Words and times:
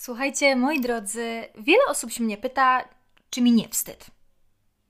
Słuchajcie, 0.00 0.56
moi 0.56 0.80
drodzy, 0.80 1.44
wiele 1.54 1.84
osób 1.88 2.10
się 2.10 2.24
mnie 2.24 2.36
pyta, 2.36 2.88
czy 3.30 3.40
mi 3.40 3.52
nie 3.52 3.68
wstyd. 3.68 4.06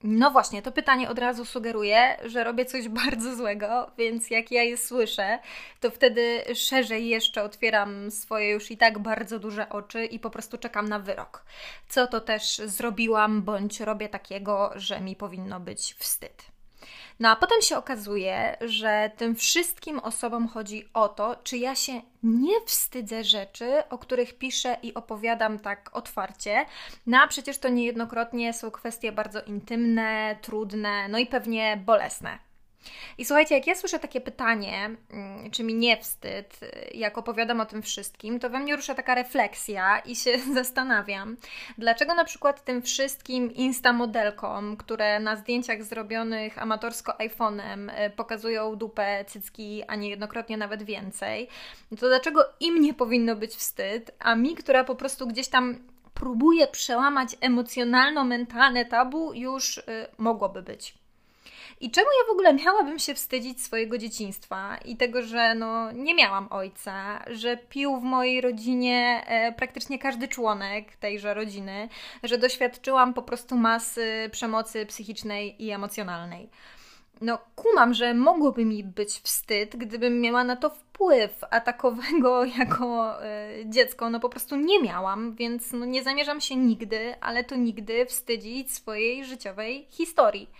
No 0.02 0.30
właśnie, 0.30 0.62
to 0.62 0.72
pytanie 0.72 1.08
od 1.10 1.18
razu 1.18 1.44
sugeruje, 1.44 2.16
że 2.24 2.44
robię 2.44 2.64
coś 2.64 2.88
bardzo 3.04 3.36
złego, 3.36 3.90
więc 3.98 4.30
jak 4.30 4.50
ja 4.50 4.62
je 4.62 4.76
słyszę, 4.76 5.38
to 5.80 5.90
wtedy 5.90 6.44
szerzej 6.54 7.08
jeszcze 7.08 7.42
otwieram 7.42 8.10
swoje 8.10 8.50
już 8.50 8.70
i 8.70 8.76
tak 8.76 8.98
bardzo 8.98 9.38
duże 9.38 9.68
oczy 9.68 10.04
i 10.04 10.18
po 10.18 10.30
prostu 10.30 10.58
czekam 10.58 10.88
na 10.88 10.98
wyrok. 10.98 11.44
Co 11.88 12.06
to 12.06 12.20
też 12.20 12.56
zrobiłam, 12.64 13.42
bądź 13.42 13.80
robię 13.80 14.08
takiego, 14.08 14.72
że 14.76 15.00
mi 15.00 15.16
powinno 15.16 15.60
być 15.60 15.94
wstyd. 15.94 16.57
No 17.20 17.28
a 17.28 17.36
potem 17.36 17.62
się 17.62 17.76
okazuje, 17.76 18.56
że 18.60 19.10
tym 19.16 19.36
wszystkim 19.36 19.98
osobom 19.98 20.48
chodzi 20.48 20.88
o 20.94 21.08
to, 21.08 21.36
czy 21.44 21.56
ja 21.56 21.74
się 21.74 21.92
nie 22.22 22.60
wstydzę 22.66 23.24
rzeczy, 23.24 23.82
o 23.90 23.98
których 23.98 24.38
piszę 24.38 24.76
i 24.82 24.94
opowiadam 24.94 25.58
tak 25.58 25.90
otwarcie. 25.92 26.66
No 27.06 27.18
a 27.18 27.26
przecież 27.26 27.58
to 27.58 27.68
niejednokrotnie 27.68 28.52
są 28.52 28.70
kwestie 28.70 29.12
bardzo 29.12 29.42
intymne, 29.42 30.36
trudne, 30.42 31.08
no 31.08 31.18
i 31.18 31.26
pewnie 31.26 31.76
bolesne. 31.76 32.47
I 33.18 33.24
słuchajcie, 33.24 33.54
jak 33.54 33.66
ja 33.66 33.74
słyszę 33.74 33.98
takie 33.98 34.20
pytanie, 34.20 34.90
mm, 35.10 35.50
czy 35.50 35.64
mi 35.64 35.74
nie 35.74 35.96
wstyd, 35.96 36.60
jak 36.94 37.18
opowiadam 37.18 37.60
o 37.60 37.66
tym 37.66 37.82
wszystkim, 37.82 38.40
to 38.40 38.50
we 38.50 38.58
mnie 38.58 38.76
rusza 38.76 38.94
taka 38.94 39.14
refleksja 39.14 39.98
i 39.98 40.16
się 40.16 40.38
zastanawiam, 40.54 41.36
dlaczego 41.78 42.14
na 42.14 42.24
przykład 42.24 42.64
tym 42.64 42.82
wszystkim 42.82 43.54
instamodelkom, 43.54 44.76
które 44.76 45.20
na 45.20 45.36
zdjęciach 45.36 45.84
zrobionych 45.84 46.62
amatorsko 46.62 47.12
iPhone'em 47.12 47.90
e, 47.94 48.10
pokazują 48.10 48.76
dupę, 48.76 49.24
cycki, 49.24 49.82
a 49.88 49.96
niejednokrotnie 49.96 50.56
nawet 50.56 50.82
więcej, 50.82 51.48
to 52.00 52.08
dlaczego 52.08 52.44
im 52.60 52.80
nie 52.80 52.94
powinno 52.94 53.36
być 53.36 53.54
wstyd, 53.54 54.10
a 54.18 54.34
mi, 54.34 54.54
która 54.54 54.84
po 54.84 54.94
prostu 54.94 55.26
gdzieś 55.26 55.48
tam 55.48 55.78
próbuje 56.14 56.66
przełamać 56.66 57.36
emocjonalno-mentalne 57.40 58.84
tabu, 58.84 59.32
już 59.34 59.78
y, 59.78 59.82
mogłoby 60.18 60.62
być. 60.62 60.94
I 61.80 61.90
czemu 61.90 62.06
ja 62.06 62.28
w 62.28 62.32
ogóle 62.32 62.54
miałabym 62.54 62.98
się 62.98 63.14
wstydzić 63.14 63.62
swojego 63.62 63.98
dzieciństwa 63.98 64.76
i 64.84 64.96
tego, 64.96 65.22
że 65.22 65.54
no, 65.54 65.92
nie 65.92 66.14
miałam 66.14 66.46
ojca, 66.50 67.24
że 67.26 67.56
pił 67.56 68.00
w 68.00 68.02
mojej 68.02 68.40
rodzinie 68.40 69.24
e, 69.26 69.52
praktycznie 69.52 69.98
każdy 69.98 70.28
członek 70.28 70.96
tejże 70.96 71.34
rodziny, 71.34 71.88
że 72.22 72.38
doświadczyłam 72.38 73.14
po 73.14 73.22
prostu 73.22 73.56
masy 73.56 74.28
przemocy 74.32 74.86
psychicznej 74.86 75.64
i 75.64 75.70
emocjonalnej. 75.70 76.50
No, 77.20 77.38
kumam, 77.56 77.94
że 77.94 78.14
mogłoby 78.14 78.64
mi 78.64 78.84
być 78.84 79.10
wstyd, 79.10 79.76
gdybym 79.76 80.20
miała 80.20 80.44
na 80.44 80.56
to 80.56 80.70
wpływ, 80.70 81.44
a 81.50 81.60
takowego 81.60 82.44
jako 82.58 83.16
e, 83.24 83.48
dziecko 83.64 84.10
no 84.10 84.20
po 84.20 84.28
prostu 84.28 84.56
nie 84.56 84.82
miałam, 84.82 85.34
więc 85.34 85.72
no, 85.72 85.86
nie 85.86 86.02
zamierzam 86.02 86.40
się 86.40 86.56
nigdy, 86.56 87.14
ale 87.20 87.44
to 87.44 87.56
nigdy 87.56 88.06
wstydzić 88.06 88.72
swojej 88.72 89.24
życiowej 89.24 89.86
historii. 89.90 90.50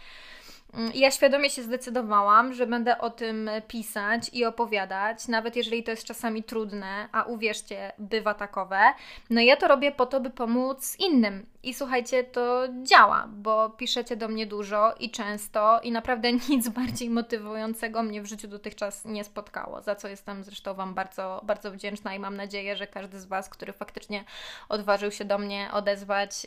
Mm, 0.75 0.93
ja 0.95 1.11
świadomie 1.11 1.51
się 1.51 1.63
zdecydowałam, 1.63 2.53
że 2.53 2.67
będę 2.67 2.99
o 2.99 3.11
tym 3.11 3.51
pisać 3.69 4.31
i 4.33 4.45
opowiadać, 4.45 5.29
nawet 5.29 5.57
jeżeli 5.57 5.83
to 5.83 5.91
jest 5.91 6.05
czasami 6.05 6.43
trudne, 6.43 7.09
a 7.13 7.23
uwierzcie, 7.23 7.93
bywa 7.99 8.35
takowe. 8.35 8.81
No 9.31 9.41
ja 9.41 9.57
to 9.57 9.69
robię 9.69 9.93
po 9.93 10.07
to, 10.07 10.21
by 10.21 10.31
pomóc 10.31 10.97
innym. 10.99 11.47
I 11.63 11.75
słuchajcie, 11.75 12.25
to 12.25 12.69
działa, 12.83 13.29
bo 13.29 13.71
piszecie 13.71 14.17
do 14.17 14.29
mnie 14.29 14.47
dużo 14.47 14.95
i 15.01 15.11
często, 15.11 15.81
i 15.81 15.93
naprawdę 15.93 16.33
nic 16.49 16.69
bardziej 16.69 17.11
motywującego 17.11 18.03
mnie 18.03 18.23
w 18.23 18.27
życiu 18.27 18.49
dotychczas 18.49 19.05
nie 19.05 19.25
spotkało, 19.25 19.83
za 19.83 19.95
co 19.95 20.09
jestem 20.09 20.45
zresztą 20.45 20.75
Wam 20.75 20.95
bardzo, 20.95 21.41
bardzo 21.45 21.71
wdzięczna 21.71 22.15
i 22.15 22.19
mam 22.19 22.37
nadzieję, 22.37 22.77
że 22.77 22.87
każdy 22.87 23.21
z 23.21 23.27
Was, 23.27 23.49
który 23.49 23.73
faktycznie 23.73 24.25
odważył 24.69 25.11
się 25.11 25.25
do 25.25 25.39
mnie 25.39 25.69
odezwać, 25.73 26.47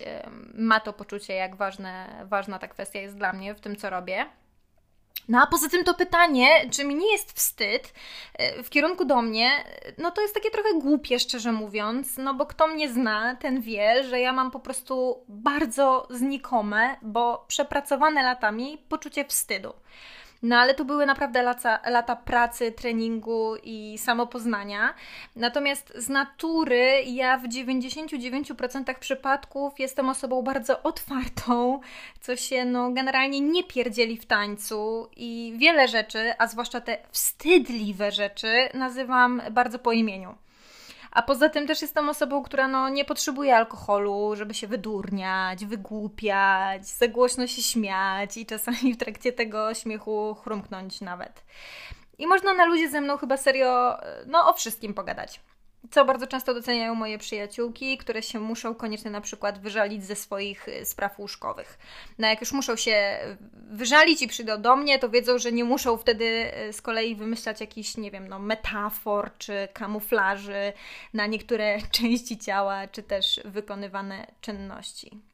ma 0.53 0.79
to 0.79 0.93
poczucie, 0.93 1.33
jak 1.33 1.55
ważne, 1.55 2.25
ważna 2.25 2.59
ta 2.59 2.67
kwestia 2.67 2.99
jest 2.99 3.17
dla 3.17 3.33
mnie 3.33 3.55
w 3.55 3.59
tym, 3.59 3.75
co 3.75 3.89
robię. 3.89 4.25
No 5.29 5.41
a 5.41 5.47
poza 5.47 5.69
tym 5.69 5.83
to 5.83 5.94
pytanie, 5.94 6.69
czy 6.72 6.83
mi 6.85 6.95
nie 6.95 7.11
jest 7.11 7.33
wstyd 7.33 7.94
e, 8.33 8.63
w 8.63 8.69
kierunku 8.69 9.05
do 9.05 9.22
mnie, 9.22 9.63
no 9.97 10.11
to 10.11 10.22
jest 10.22 10.33
takie 10.33 10.51
trochę 10.51 10.73
głupie, 10.73 11.19
szczerze 11.19 11.51
mówiąc, 11.51 12.17
no 12.17 12.33
bo 12.33 12.45
kto 12.45 12.67
mnie 12.67 12.94
zna, 12.94 13.35
ten 13.35 13.61
wie, 13.61 14.03
że 14.03 14.19
ja 14.19 14.33
mam 14.33 14.51
po 14.51 14.59
prostu 14.59 15.25
bardzo 15.27 16.07
znikome, 16.09 16.95
bo 17.01 17.45
przepracowane 17.47 18.23
latami 18.23 18.77
poczucie 18.89 19.25
wstydu. 19.25 19.73
No 20.44 20.57
ale 20.57 20.74
to 20.74 20.85
były 20.85 21.06
naprawdę 21.06 21.44
lata, 21.44 21.79
lata 21.85 22.16
pracy, 22.16 22.72
treningu 22.72 23.56
i 23.63 23.97
samopoznania. 23.97 24.94
Natomiast 25.35 25.94
z 25.96 26.09
natury 26.09 27.03
ja 27.06 27.38
w 27.38 27.47
99% 27.47 28.96
przypadków 29.00 29.80
jestem 29.80 30.09
osobą 30.09 30.41
bardzo 30.41 30.84
otwartą, 30.84 31.80
co 32.22 32.35
się 32.35 32.66
no 32.66 32.91
generalnie 32.91 33.40
nie 33.41 33.63
pierdzieli 33.63 34.18
w 34.18 34.25
tańcu 34.25 35.09
i 35.18 35.53
wiele 35.57 35.88
rzeczy, 35.88 36.34
a 36.38 36.47
zwłaszcza 36.47 36.81
te 36.81 36.97
wstydliwe 37.12 38.12
rzeczy 38.12 38.69
nazywam 38.74 39.41
bardzo 39.51 39.80
po 39.80 39.91
imieniu. 39.91 40.35
A 41.11 41.22
poza 41.22 41.49
tym 41.49 41.67
też 41.67 41.81
jestem 41.81 42.09
osobą, 42.09 42.44
która 42.44 42.67
no, 42.67 42.89
nie 42.89 43.05
potrzebuje 43.05 43.55
alkoholu, 43.55 44.35
żeby 44.35 44.53
się 44.53 44.67
wydurniać, 44.67 45.66
wygłupiać, 45.66 46.85
za 46.85 47.07
głośno 47.07 47.47
się 47.47 47.61
śmiać 47.61 48.38
i 48.38 48.45
czasami 48.45 48.94
w 48.94 48.97
trakcie 48.97 49.31
tego 49.31 49.73
śmiechu 49.73 50.35
chrumknąć 50.44 51.01
nawet. 51.01 51.44
I 52.17 52.27
można 52.27 52.53
na 52.53 52.66
ludzie 52.66 52.89
ze 52.89 53.01
mną 53.01 53.17
chyba 53.17 53.38
serio 53.38 53.97
no, 54.25 54.50
o 54.50 54.53
wszystkim 54.53 54.94
pogadać 54.94 55.39
co 55.92 56.06
bardzo 56.06 56.28
często 56.28 56.53
doceniają 56.53 56.96
moje 56.96 57.18
przyjaciółki, 57.18 57.97
które 57.97 58.24
się 58.24 58.40
muszą 58.40 58.75
koniecznie 58.75 59.12
na 59.12 59.22
przykład 59.22 59.62
wyżalić 59.62 60.06
ze 60.06 60.16
swoich 60.16 60.68
y, 60.68 60.86
spraw 60.86 61.19
łóżkowych. 61.19 61.80
No 62.19 62.28
jak 62.28 62.42
już 62.42 62.52
muszą 62.52 62.75
się 62.75 63.19
wyżalić 63.53 64.22
i 64.22 64.28
przyjdą 64.28 64.62
do 64.62 64.75
mnie, 64.75 65.00
to 65.00 65.09
wiedzą, 65.09 65.38
że 65.38 65.52
nie 65.52 65.64
muszą 65.64 65.97
wtedy 65.97 66.52
y, 66.69 66.74
z 66.74 66.81
kolei 66.81 67.16
wymyślać 67.16 67.62
jakichś, 67.62 67.97
nie 67.97 68.12
wiem, 68.12 68.28
no, 68.28 68.40
metafor 68.40 69.31
czy 69.38 69.68
kamuflaży 69.74 70.74
na 71.14 71.28
niektóre 71.28 71.78
części 71.92 72.38
ciała, 72.38 72.88
czy 72.88 73.03
też 73.03 73.40
wykonywane 73.46 74.28
czynności. 74.42 75.31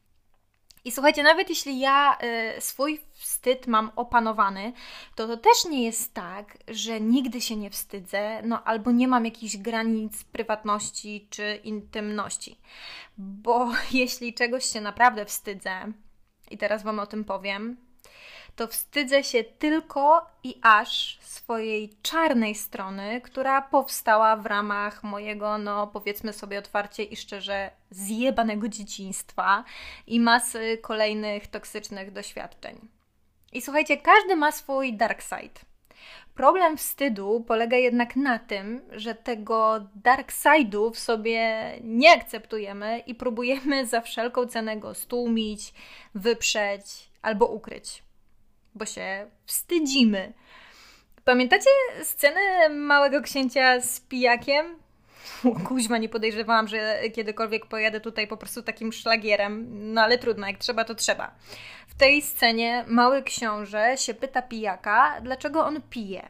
I 0.88 0.92
słuchajcie, 0.92 1.24
nawet 1.24 1.50
jeśli 1.50 1.80
ja 1.80 2.18
y, 2.58 2.62
swój 2.62 3.00
wstyd 3.14 3.68
mam 3.68 3.92
opanowany, 3.96 4.74
to 5.16 5.28
to 5.28 5.38
też 5.38 5.66
nie 5.70 5.84
jest 5.84 6.14
tak, 6.14 6.58
że 6.68 7.02
nigdy 7.02 7.42
się 7.42 7.56
nie 7.56 7.70
wstydzę, 7.70 8.42
no 8.44 8.64
albo 8.64 8.92
nie 8.92 9.08
mam 9.08 9.26
jakichś 9.26 9.58
granic 9.58 10.24
prywatności 10.24 11.28
czy 11.30 11.60
intymności. 11.64 12.60
Bo 13.18 13.72
jeśli 13.92 14.34
czegoś 14.34 14.66
się 14.66 14.82
naprawdę 14.82 15.26
wstydzę, 15.26 15.92
i 16.52 16.58
teraz 16.58 16.84
Wam 16.84 17.00
o 17.00 17.08
tym 17.08 17.24
powiem, 17.24 17.78
to 18.58 18.68
wstydzę 18.68 19.24
się 19.24 19.44
tylko 19.44 20.26
i 20.44 20.60
aż 20.62 21.20
swojej 21.22 21.90
czarnej 22.02 22.56
strony, 22.56 23.22
która 23.22 23.62
powstała 23.62 24.36
w 24.36 24.46
ramach 24.46 25.04
mojego, 25.04 25.58
no 25.58 25.88
powiedzmy 25.88 26.34
sobie 26.34 26.60
otwarcie 26.60 27.04
i 27.04 27.16
szczerze, 27.16 27.72
zjebanego 27.90 28.68
dzieciństwa 28.68 29.64
i 30.08 30.20
masy 30.20 30.78
kolejnych 30.82 31.48
toksycznych 31.48 32.12
doświadczeń. 32.12 32.88
I 33.54 33.62
słuchajcie, 33.62 33.98
każdy 33.98 34.36
ma 34.36 34.52
swój 34.52 34.94
dark 34.94 35.22
side. 35.22 35.60
Problem 36.36 36.78
wstydu 36.78 37.44
polega 37.48 37.78
jednak 37.78 38.16
na 38.16 38.40
tym, 38.40 38.82
że 38.92 39.16
tego 39.16 39.80
dark 39.96 40.32
side'u 40.32 40.92
w 40.94 41.00
sobie 41.00 41.72
nie 41.82 42.12
akceptujemy 42.12 43.00
i 43.00 43.16
próbujemy 43.16 43.86
za 43.86 44.02
wszelką 44.02 44.46
cenę 44.46 44.78
go 44.78 44.94
stłumić, 44.94 45.74
wyprzeć 46.16 47.10
albo 47.22 47.46
ukryć 47.46 48.07
bo 48.78 48.86
się 48.86 49.28
wstydzimy. 49.46 50.34
Pamiętacie 51.24 51.70
scenę 52.04 52.70
Małego 52.70 53.22
Księcia 53.22 53.82
z 53.82 54.00
pijakiem? 54.00 54.80
Kuźma, 55.68 55.98
nie 55.98 56.10
podejrzewałam, 56.10 56.68
że 56.68 57.00
kiedykolwiek 57.16 57.66
pojadę 57.66 58.00
tutaj 58.00 58.28
po 58.28 58.38
prostu 58.38 58.64
takim 58.64 58.94
szlagierem, 58.94 59.68
no 59.94 60.02
ale 60.02 60.18
trudno, 60.18 60.48
jak 60.48 60.58
trzeba, 60.58 60.84
to 60.84 60.96
trzeba. 60.96 61.36
W 61.88 61.96
tej 61.96 62.22
scenie 62.22 62.86
mały 62.88 63.24
książę 63.24 63.98
się 63.98 64.14
pyta 64.14 64.42
pijaka, 64.42 65.22
dlaczego 65.22 65.66
on 65.66 65.82
pije. 65.82 66.30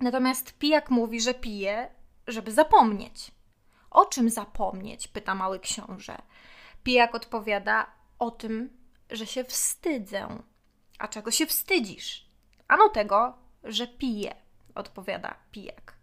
Natomiast 0.00 0.58
pijak 0.58 0.90
mówi, 0.90 1.20
że 1.20 1.34
pije, 1.34 1.88
żeby 2.26 2.52
zapomnieć. 2.52 3.30
O 3.90 4.04
czym 4.04 4.30
zapomnieć? 4.30 5.08
pyta 5.08 5.34
mały 5.34 5.60
książę. 5.60 6.16
Pijak 6.82 7.14
odpowiada 7.14 7.86
o 8.18 8.30
tym, 8.30 8.70
że 9.10 9.26
się 9.26 9.44
wstydzę. 9.44 10.28
A 11.00 11.08
czego 11.08 11.30
się 11.30 11.46
wstydzisz? 11.46 12.26
Ano 12.68 12.88
tego, 12.88 13.38
że 13.64 13.86
piję, 13.86 14.34
odpowiada 14.74 15.34
pijak. 15.52 15.94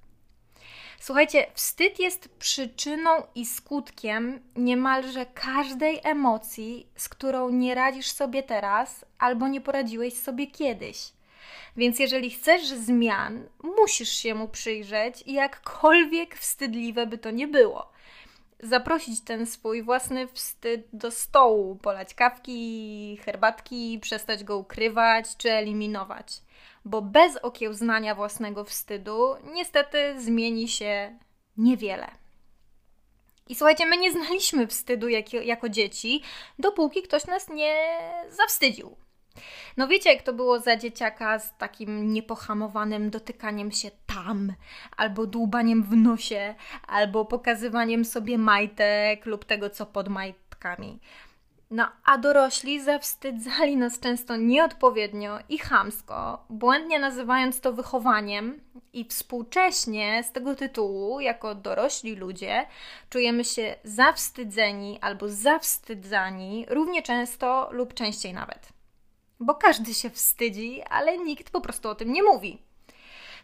Słuchajcie, 0.99 1.47
wstyd 1.53 1.99
jest 1.99 2.29
przyczyną 2.29 3.09
i 3.35 3.45
skutkiem 3.45 4.39
niemalże 4.55 5.25
każdej 5.25 5.99
emocji, 6.03 6.87
z 6.95 7.09
którą 7.09 7.49
nie 7.49 7.75
radzisz 7.75 8.11
sobie 8.11 8.43
teraz 8.43 9.05
albo 9.19 9.47
nie 9.47 9.61
poradziłeś 9.61 10.13
sobie 10.13 10.47
kiedyś. 10.47 11.11
Więc 11.75 11.99
jeżeli 11.99 12.29
chcesz 12.29 12.67
zmian, 12.67 13.49
musisz 13.77 14.09
się 14.09 14.35
mu 14.35 14.47
przyjrzeć, 14.47 15.23
jakkolwiek 15.25 16.35
wstydliwe 16.35 17.07
by 17.07 17.17
to 17.17 17.31
nie 17.31 17.47
było. 17.47 17.91
Zaprosić 18.59 19.21
ten 19.21 19.45
swój 19.45 19.83
własny 19.83 20.27
wstyd 20.27 20.87
do 20.93 21.11
stołu, 21.11 21.75
polać 21.75 22.13
kawki, 22.13 23.19
herbatki, 23.25 23.99
przestać 23.99 24.43
go 24.43 24.57
ukrywać 24.57 25.37
czy 25.37 25.51
eliminować. 25.51 26.41
Bo 26.85 27.01
bez 27.01 27.37
okiełznania 27.37 28.15
własnego 28.15 28.63
wstydu 28.63 29.35
niestety 29.53 30.21
zmieni 30.21 30.67
się 30.67 31.19
niewiele. 31.57 32.07
I 33.49 33.55
słuchajcie, 33.55 33.85
my 33.85 33.97
nie 33.97 34.11
znaliśmy 34.11 34.67
wstydu 34.67 35.09
jak, 35.09 35.33
jako 35.33 35.69
dzieci, 35.69 36.23
dopóki 36.59 37.01
ktoś 37.03 37.25
nas 37.25 37.49
nie 37.49 37.99
zawstydził. 38.29 38.97
No 39.77 39.87
wiecie, 39.87 40.13
jak 40.13 40.21
to 40.21 40.33
było 40.33 40.59
za 40.59 40.77
dzieciaka 40.77 41.39
z 41.39 41.57
takim 41.57 42.13
niepohamowanym 42.13 43.09
dotykaniem 43.09 43.71
się 43.71 43.91
tam, 44.05 44.53
albo 44.97 45.25
dłubaniem 45.27 45.83
w 45.83 45.95
nosie, 45.95 46.55
albo 46.87 47.25
pokazywaniem 47.25 48.05
sobie 48.05 48.37
majtek 48.37 49.25
lub 49.25 49.45
tego, 49.45 49.69
co 49.69 49.85
pod 49.85 50.09
majtkami. 50.09 50.99
No, 51.71 51.87
a 52.05 52.17
dorośli 52.17 52.81
zawstydzali 52.81 53.77
nas 53.77 53.99
często 53.99 54.35
nieodpowiednio 54.35 55.39
i 55.49 55.57
chamsko, 55.57 56.45
błędnie 56.49 56.99
nazywając 56.99 57.61
to 57.61 57.73
wychowaniem, 57.73 58.61
i 58.93 59.05
współcześnie 59.05 60.23
z 60.23 60.31
tego 60.31 60.55
tytułu, 60.55 61.19
jako 61.19 61.55
dorośli 61.55 62.15
ludzie, 62.15 62.65
czujemy 63.09 63.43
się 63.43 63.75
zawstydzeni 63.83 64.99
albo 65.01 65.29
zawstydzani 65.29 66.65
równie 66.69 67.01
często 67.01 67.69
lub 67.71 67.93
częściej 67.93 68.33
nawet. 68.33 68.76
Bo 69.39 69.55
każdy 69.55 69.93
się 69.93 70.09
wstydzi, 70.09 70.83
ale 70.89 71.17
nikt 71.17 71.49
po 71.49 71.61
prostu 71.61 71.89
o 71.89 71.95
tym 71.95 72.13
nie 72.13 72.23
mówi. 72.23 72.67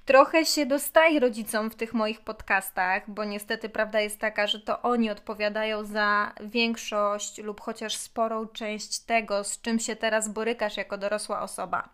Trochę 0.05 0.45
się 0.45 0.65
dostaje 0.65 1.19
rodzicom 1.19 1.71
w 1.71 1.75
tych 1.75 1.93
moich 1.93 2.21
podcastach, 2.21 3.09
bo 3.09 3.23
niestety 3.23 3.69
prawda 3.69 4.01
jest 4.01 4.19
taka, 4.19 4.47
że 4.47 4.59
to 4.59 4.81
oni 4.81 5.09
odpowiadają 5.09 5.83
za 5.83 6.33
większość 6.41 7.37
lub 7.37 7.61
chociaż 7.61 7.95
sporą 7.97 8.47
część 8.47 8.99
tego, 8.99 9.43
z 9.43 9.61
czym 9.61 9.79
się 9.79 9.95
teraz 9.95 10.29
borykasz 10.29 10.77
jako 10.77 10.97
dorosła 10.97 11.41
osoba. 11.41 11.89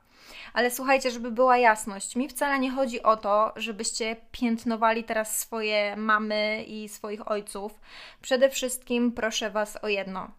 Ale 0.53 0.71
słuchajcie, 0.71 1.11
żeby 1.11 1.31
była 1.31 1.57
jasność, 1.57 2.15
mi 2.15 2.29
wcale 2.29 2.59
nie 2.59 2.71
chodzi 2.71 3.03
o 3.03 3.17
to, 3.17 3.53
żebyście 3.55 4.15
piętnowali 4.31 5.03
teraz 5.03 5.39
swoje 5.39 5.95
mamy 5.95 6.63
i 6.67 6.89
swoich 6.89 7.31
ojców. 7.31 7.79
Przede 8.21 8.49
wszystkim 8.49 9.11
proszę 9.11 9.49
Was 9.49 9.77
o 9.83 9.87
jedno 9.87 10.31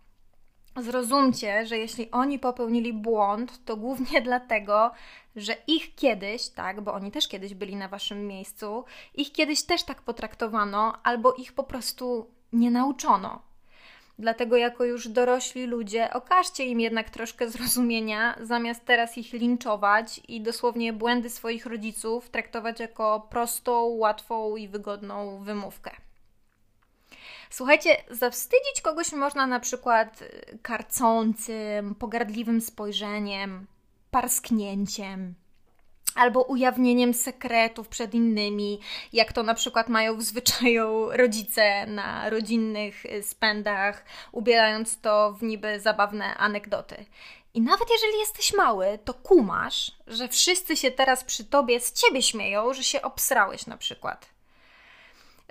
Zrozumcie, 0.76 1.66
że 1.66 1.78
jeśli 1.78 2.10
oni 2.10 2.38
popełnili 2.38 2.92
błąd, 2.92 3.64
to 3.64 3.76
głównie 3.76 4.22
dlatego, 4.30 4.90
że 5.36 5.54
ich 5.66 5.94
kiedyś, 5.94 6.48
tak, 6.48 6.80
bo 6.80 6.94
oni 6.94 7.10
też 7.10 7.28
kiedyś 7.28 7.54
byli 7.54 7.76
na 7.76 7.88
waszym 7.88 8.26
miejscu, 8.26 8.84
ich 9.14 9.32
kiedyś 9.32 9.62
też 9.62 9.82
tak 9.82 10.02
potraktowano, 10.02 10.92
albo 11.02 11.32
ich 11.32 11.52
po 11.52 11.64
prostu 11.64 12.30
nie 12.52 12.70
nauczono. 12.70 13.42
Dlatego, 14.18 14.56
jako 14.56 14.84
już 14.84 15.08
dorośli 15.08 15.66
ludzie, 15.66 16.12
okażcie 16.12 16.64
im 16.64 16.80
jednak 16.80 17.10
troszkę 17.10 17.50
zrozumienia, 17.50 18.36
zamiast 18.40 18.84
teraz 18.84 19.18
ich 19.18 19.32
linczować 19.32 20.20
i 20.28 20.40
dosłownie 20.40 20.92
błędy 20.92 21.30
swoich 21.30 21.66
rodziców 21.66 22.30
traktować 22.30 22.80
jako 22.80 23.26
prostą, 23.30 23.84
łatwą 23.84 24.56
i 24.56 24.68
wygodną 24.68 25.38
wymówkę. 25.44 26.09
Słuchajcie, 27.50 27.96
zawstydzić 28.10 28.80
kogoś 28.82 29.12
można 29.12 29.46
na 29.46 29.60
przykład 29.60 30.22
y, 30.22 30.58
karcącym, 30.62 31.94
pogardliwym 31.94 32.60
spojrzeniem, 32.60 33.66
parsknięciem, 34.10 35.34
albo 36.14 36.42
ujawnieniem 36.42 37.14
sekretów 37.14 37.88
przed 37.88 38.14
innymi, 38.14 38.80
jak 39.12 39.32
to 39.32 39.42
na 39.42 39.54
przykład 39.54 39.88
mają 39.88 40.16
w 40.16 40.22
zwyczaju 40.22 41.10
rodzice 41.10 41.86
na 41.86 42.30
rodzinnych 42.30 43.06
y, 43.06 43.22
spędach, 43.22 44.04
ubierając 44.32 45.00
to 45.00 45.32
w 45.32 45.42
niby 45.42 45.80
zabawne 45.80 46.36
anegdoty. 46.36 47.04
I 47.54 47.60
nawet 47.60 47.90
jeżeli 47.90 48.18
jesteś 48.18 48.54
mały, 48.54 48.98
to 49.04 49.14
kumasz, 49.14 49.92
że 50.06 50.28
wszyscy 50.28 50.76
się 50.76 50.90
teraz 50.90 51.24
przy 51.24 51.44
tobie 51.44 51.80
z 51.80 51.92
ciebie 51.92 52.22
śmieją, 52.22 52.74
że 52.74 52.84
się 52.84 53.02
obsrałeś 53.02 53.66
na 53.66 53.76
przykład. 53.76 54.39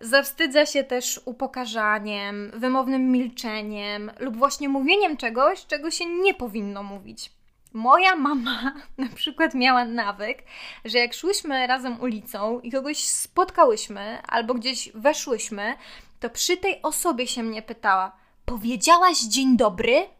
Zawstydza 0.02 0.66
się 0.66 0.84
też 0.84 1.22
upokarzaniem, 1.26 2.52
wymownym 2.54 3.12
milczeniem 3.12 4.12
lub 4.20 4.38
właśnie 4.38 4.70
mówieniem 4.70 5.18
czegoś, 5.18 5.66
czego 5.66 5.92
się 5.92 6.06
nie 6.06 6.34
powinno 6.34 6.84
mówić. 6.84 7.32
Moja 7.74 8.16
mama 8.16 8.74
na 8.98 9.08
przykład 9.16 9.54
miała 9.54 9.86
nawyk, 9.86 10.44
że 10.86 10.98
jak 10.98 11.14
szłyśmy 11.14 11.68
razem 11.68 12.02
ulicą 12.02 12.60
i 12.60 12.72
kogoś 12.72 13.04
spotkałyśmy 13.04 14.22
albo 14.28 14.54
gdzieś 14.54 14.92
weszłyśmy, 14.96 15.76
to 16.20 16.30
przy 16.30 16.58
tej 16.58 16.82
osobie 16.82 17.28
się 17.28 17.44
mnie 17.44 17.62
pytała: 17.62 18.12
Powiedziałaś 18.46 19.20
dzień 19.20 19.58
dobry? 19.58 20.19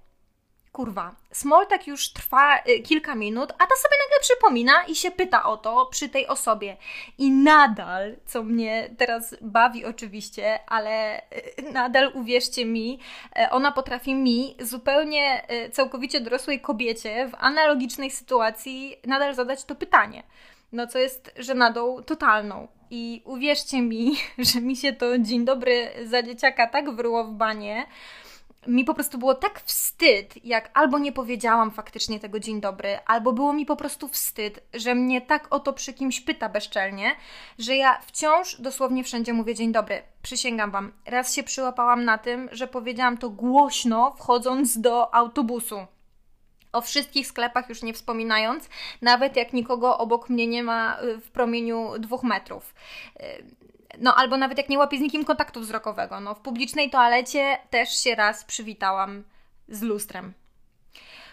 Kurwa, 0.72 1.16
Smoltak 1.32 1.88
już 1.88 2.14
trwa 2.14 2.58
y, 2.58 2.80
kilka 2.80 3.16
minut, 3.16 3.52
a 3.52 3.68
ta 3.68 3.76
sobie 3.76 3.96
nagle 4.06 4.20
przypomina 4.22 4.84
i 4.84 4.96
się 4.96 5.12
pyta 5.12 5.44
o 5.44 5.58
to 5.58 5.86
przy 5.86 6.10
tej 6.10 6.28
osobie. 6.28 6.78
I 7.18 7.32
nadal, 7.32 8.16
co 8.26 8.44
mnie 8.44 8.90
teraz 8.98 9.36
bawi 9.42 9.86
oczywiście, 9.86 10.60
ale 10.68 11.22
y, 11.60 11.72
nadal 11.74 12.12
uwierzcie 12.14 12.66
mi, 12.66 13.00
y, 13.40 13.50
ona 13.50 13.72
potrafi 13.72 14.16
mi, 14.16 14.56
zupełnie 14.60 15.48
całkowicie 15.72 16.22
dorosłej 16.22 16.60
kobiecie, 16.60 17.28
w 17.28 17.36
analogicznej 17.36 18.12
sytuacji 18.12 18.96
nadal 19.06 19.36
zadać 19.36 19.66
to 19.66 19.76
pytanie. 19.76 20.24
No, 20.72 20.88
co 20.88 21.00
jest 21.00 21.32
żenadą 21.38 22.04
totalną. 22.04 22.68
I 22.92 23.22
uwierzcie 23.26 23.82
mi, 23.82 24.16
że 24.54 24.62
mi 24.62 24.76
się 24.76 24.94
to 24.94 25.20
dzień 25.20 25.46
dobry 25.46 25.90
za 26.06 26.24
dzieciaka 26.24 26.68
tak 26.68 26.96
wryło 26.96 27.24
w 27.24 27.32
banie, 27.32 27.86
mi 28.68 28.86
po 28.86 28.94
prostu 28.94 29.18
było 29.18 29.36
tak 29.36 29.62
wstyd, 29.62 30.46
jak 30.46 30.72
albo 30.74 31.00
nie 31.00 31.12
powiedziałam 31.12 31.72
faktycznie 31.72 32.20
tego 32.20 32.40
dzień 32.40 32.62
dobry, 32.62 33.00
albo 33.06 33.34
było 33.34 33.54
mi 33.54 33.66
po 33.66 33.76
prostu 33.76 34.08
wstyd, 34.08 34.64
że 34.74 34.96
mnie 34.96 35.22
tak 35.22 35.48
o 35.54 35.60
to 35.60 35.74
przy 35.74 35.94
kimś 35.94 36.22
pyta 36.22 36.50
bezczelnie, 36.50 37.16
że 37.60 37.76
ja 37.76 38.00
wciąż 38.00 38.62
dosłownie 38.62 39.04
wszędzie 39.04 39.34
mówię 39.34 39.56
dzień 39.56 39.72
dobry. 39.72 40.02
Przysięgam 40.22 40.72
Wam, 40.72 40.92
raz 41.06 41.34
się 41.34 41.44
przyłapałam 41.44 42.06
na 42.06 42.18
tym, 42.18 42.50
że 42.52 42.68
powiedziałam 42.68 43.18
to 43.18 43.30
głośno, 43.30 44.16
wchodząc 44.18 44.82
do 44.82 45.16
autobusu. 45.16 45.86
O 46.72 46.82
wszystkich 46.82 47.28
sklepach 47.28 47.70
już 47.70 47.84
nie 47.84 47.94
wspominając, 47.94 48.70
nawet 49.02 49.36
jak 49.36 49.54
nikogo 49.54 49.98
obok 49.98 50.30
mnie 50.30 50.48
nie 50.48 50.64
ma 50.64 51.02
y, 51.02 51.18
w 51.18 51.32
promieniu 51.32 51.92
dwóch 52.00 52.24
metrów. 52.24 52.74
No 54.00 54.16
albo 54.16 54.38
nawet 54.38 54.58
jak 54.58 54.70
nie 54.70 54.78
łapię 54.78 54.98
z 54.98 55.02
nikim 55.02 55.26
kontaktu 55.26 55.62
wzrokowego. 55.62 56.20
No 56.20 56.36
w 56.36 56.40
publicznej 56.40 56.90
toalecie 56.90 57.58
też 57.70 58.04
się 58.04 58.16
raz 58.16 58.46
przywitałam 58.46 59.24
z 59.68 59.82
lustrem. 59.82 60.34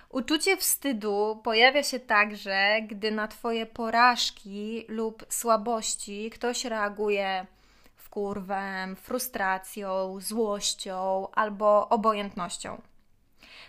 Uczucie 0.08 0.56
wstydu 0.56 1.40
pojawia 1.44 1.82
się 1.82 2.00
także, 2.00 2.82
gdy 2.82 3.10
na 3.10 3.28
Twoje 3.28 3.66
porażki 3.66 4.84
lub 4.88 5.26
słabości 5.28 6.30
ktoś 6.30 6.64
reaguje 6.64 7.46
wkurwem, 7.96 8.96
frustracją, 8.96 10.20
złością 10.20 11.28
albo 11.32 11.88
obojętnością. 11.88 12.80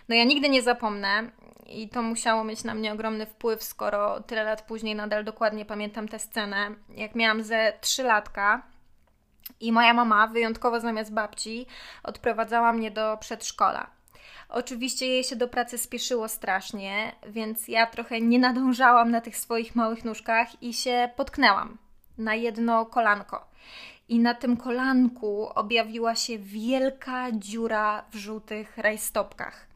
No 0.08 0.14
ja 0.14 0.24
nigdy 0.24 0.48
nie 0.48 0.62
zapomnę 0.62 1.30
i 1.66 1.88
to 1.88 2.02
musiało 2.02 2.44
mieć 2.44 2.64
na 2.64 2.74
mnie 2.74 2.92
ogromny 2.92 3.26
wpływ, 3.26 3.62
skoro 3.62 4.20
tyle 4.20 4.44
lat 4.44 4.62
później 4.62 4.94
nadal 4.94 5.24
dokładnie 5.24 5.64
pamiętam 5.64 6.08
tę 6.08 6.18
scenę. 6.18 6.70
Jak 6.96 7.14
miałam 7.14 7.42
ze 7.42 7.72
3 7.80 8.02
latka, 8.02 8.62
i 9.60 9.72
moja 9.72 9.94
mama, 9.94 10.26
wyjątkowo 10.26 10.80
zamiast 10.80 11.12
babci, 11.12 11.66
odprowadzała 12.02 12.72
mnie 12.72 12.90
do 12.90 13.16
przedszkola. 13.20 13.90
Oczywiście 14.48 15.06
jej 15.06 15.24
się 15.24 15.36
do 15.36 15.48
pracy 15.48 15.78
spieszyło 15.78 16.28
strasznie, 16.28 17.12
więc 17.26 17.68
ja 17.68 17.86
trochę 17.86 18.20
nie 18.20 18.38
nadążałam 18.38 19.10
na 19.10 19.20
tych 19.20 19.36
swoich 19.36 19.76
małych 19.76 20.04
nóżkach 20.04 20.62
i 20.62 20.74
się 20.74 21.10
potknęłam 21.16 21.78
na 22.18 22.34
jedno 22.34 22.86
kolanko. 22.86 23.48
I 24.08 24.18
na 24.18 24.34
tym 24.34 24.56
kolanku 24.56 25.48
objawiła 25.54 26.14
się 26.14 26.38
wielka 26.38 27.32
dziura 27.32 28.04
w 28.10 28.16
żółtych 28.16 28.78
rajstopkach. 28.78 29.66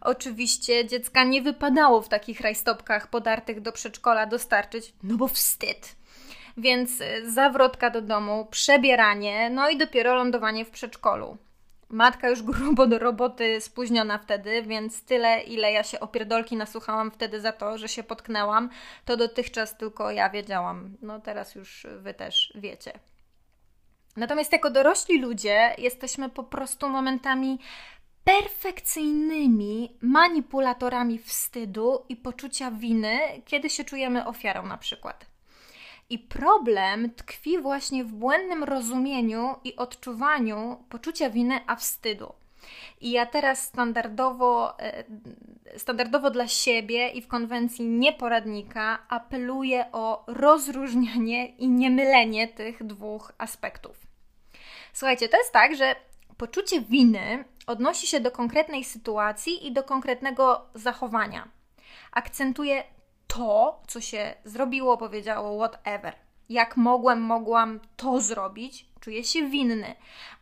Oczywiście 0.00 0.86
dziecka 0.86 1.24
nie 1.24 1.42
wypadało 1.42 2.02
w 2.02 2.08
takich 2.08 2.40
rajstopkach 2.40 3.06
podartych 3.06 3.60
do 3.60 3.72
przedszkola 3.72 4.26
dostarczyć, 4.26 4.92
no 5.02 5.16
bo 5.16 5.28
wstyd. 5.28 5.96
Więc 6.56 7.00
y, 7.00 7.32
zawrotka 7.32 7.90
do 7.90 8.02
domu, 8.02 8.46
przebieranie, 8.50 9.50
no 9.50 9.70
i 9.70 9.76
dopiero 9.76 10.14
lądowanie 10.14 10.64
w 10.64 10.70
przedszkolu. 10.70 11.36
Matka 11.88 12.28
już 12.28 12.42
grubo 12.52 12.86
do 12.86 12.98
roboty 12.98 13.60
spóźniona 13.60 14.18
wtedy, 14.18 14.62
więc 14.62 15.04
tyle, 15.04 15.42
ile 15.42 15.72
ja 15.72 15.82
się 15.82 16.00
opierdolki 16.00 16.56
nasłuchałam 16.56 17.10
wtedy 17.10 17.40
za 17.40 17.52
to, 17.52 17.78
że 17.78 17.88
się 17.88 18.02
potknęłam, 18.02 18.70
to 19.04 19.16
dotychczas 19.16 19.76
tylko 19.76 20.10
ja 20.10 20.30
wiedziałam. 20.30 20.96
No 21.02 21.20
teraz 21.20 21.54
już 21.54 21.86
wy 21.98 22.14
też 22.14 22.52
wiecie. 22.54 22.92
Natomiast 24.16 24.52
jako 24.52 24.70
dorośli 24.70 25.20
ludzie 25.20 25.74
jesteśmy 25.78 26.28
po 26.28 26.44
prostu 26.44 26.88
momentami 26.88 27.58
perfekcyjnymi 28.24 29.96
manipulatorami 30.00 31.18
wstydu 31.18 32.04
i 32.08 32.16
poczucia 32.16 32.70
winy, 32.70 33.18
kiedy 33.44 33.70
się 33.70 33.84
czujemy 33.84 34.26
ofiarą 34.26 34.66
na 34.66 34.78
przykład. 34.78 35.35
I 36.10 36.18
problem 36.18 37.10
tkwi 37.14 37.58
właśnie 37.58 38.04
w 38.04 38.12
błędnym 38.12 38.64
rozumieniu 38.64 39.54
i 39.64 39.76
odczuwaniu 39.76 40.84
poczucia 40.88 41.30
winy, 41.30 41.60
a 41.66 41.76
wstydu. 41.76 42.32
I 43.00 43.10
ja 43.10 43.26
teraz 43.26 43.64
standardowo, 43.64 44.78
e, 44.78 45.04
standardowo 45.76 46.30
dla 46.30 46.48
siebie 46.48 47.08
i 47.08 47.22
w 47.22 47.28
konwencji 47.28 47.84
nieporadnika 47.84 48.98
apeluję 49.08 49.84
o 49.92 50.24
rozróżnianie 50.26 51.46
i 51.46 51.68
niemylenie 51.68 52.48
tych 52.48 52.84
dwóch 52.84 53.32
aspektów. 53.38 54.06
Słuchajcie, 54.92 55.28
to 55.28 55.36
jest 55.36 55.52
tak, 55.52 55.76
że 55.76 55.96
poczucie 56.36 56.80
winy 56.80 57.44
odnosi 57.66 58.06
się 58.06 58.20
do 58.20 58.30
konkretnej 58.30 58.84
sytuacji 58.84 59.66
i 59.66 59.72
do 59.72 59.82
konkretnego 59.82 60.66
zachowania. 60.74 61.48
Akcentuje 62.12 62.84
to, 63.26 63.82
co 63.86 64.00
się 64.00 64.34
zrobiło, 64.44 64.96
powiedziało, 64.96 65.58
whatever. 65.58 66.14
Jak 66.48 66.76
mogłem, 66.76 67.20
mogłam 67.20 67.80
to 67.96 68.20
zrobić, 68.20 68.86
czuję 69.00 69.24
się 69.24 69.48
winny, 69.48 69.94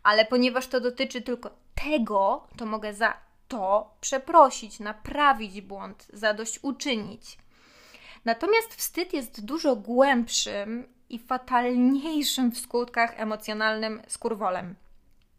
ale 0.03 0.25
ponieważ 0.25 0.67
to 0.67 0.81
dotyczy 0.81 1.23
tylko 1.23 1.51
tego, 1.75 2.49
to 2.57 2.67
mogę 2.67 2.95
za 2.95 3.15
to 3.49 3.95
przeprosić, 4.01 4.81
naprawić 4.81 5.61
błąd, 5.61 6.07
zadośćuczynić. 6.13 7.39
Natomiast 8.25 8.75
wstyd 8.75 9.13
jest 9.13 9.45
dużo 9.45 9.77
głębszym 9.77 10.89
i 11.09 11.19
fatalniejszym 11.19 12.53
w 12.53 12.59
skutkach 12.59 13.21
emocjonalnym 13.21 14.03
skurwolem. 14.09 14.75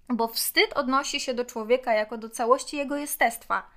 Bo 0.09 0.27
wstyd 0.27 0.73
odnosi 0.73 1.19
się 1.19 1.33
do 1.33 1.45
człowieka 1.45 1.93
jako 1.93 2.17
do 2.17 2.29
całości 2.29 2.77
jego 2.77 2.97
jestestwa. 2.97 3.69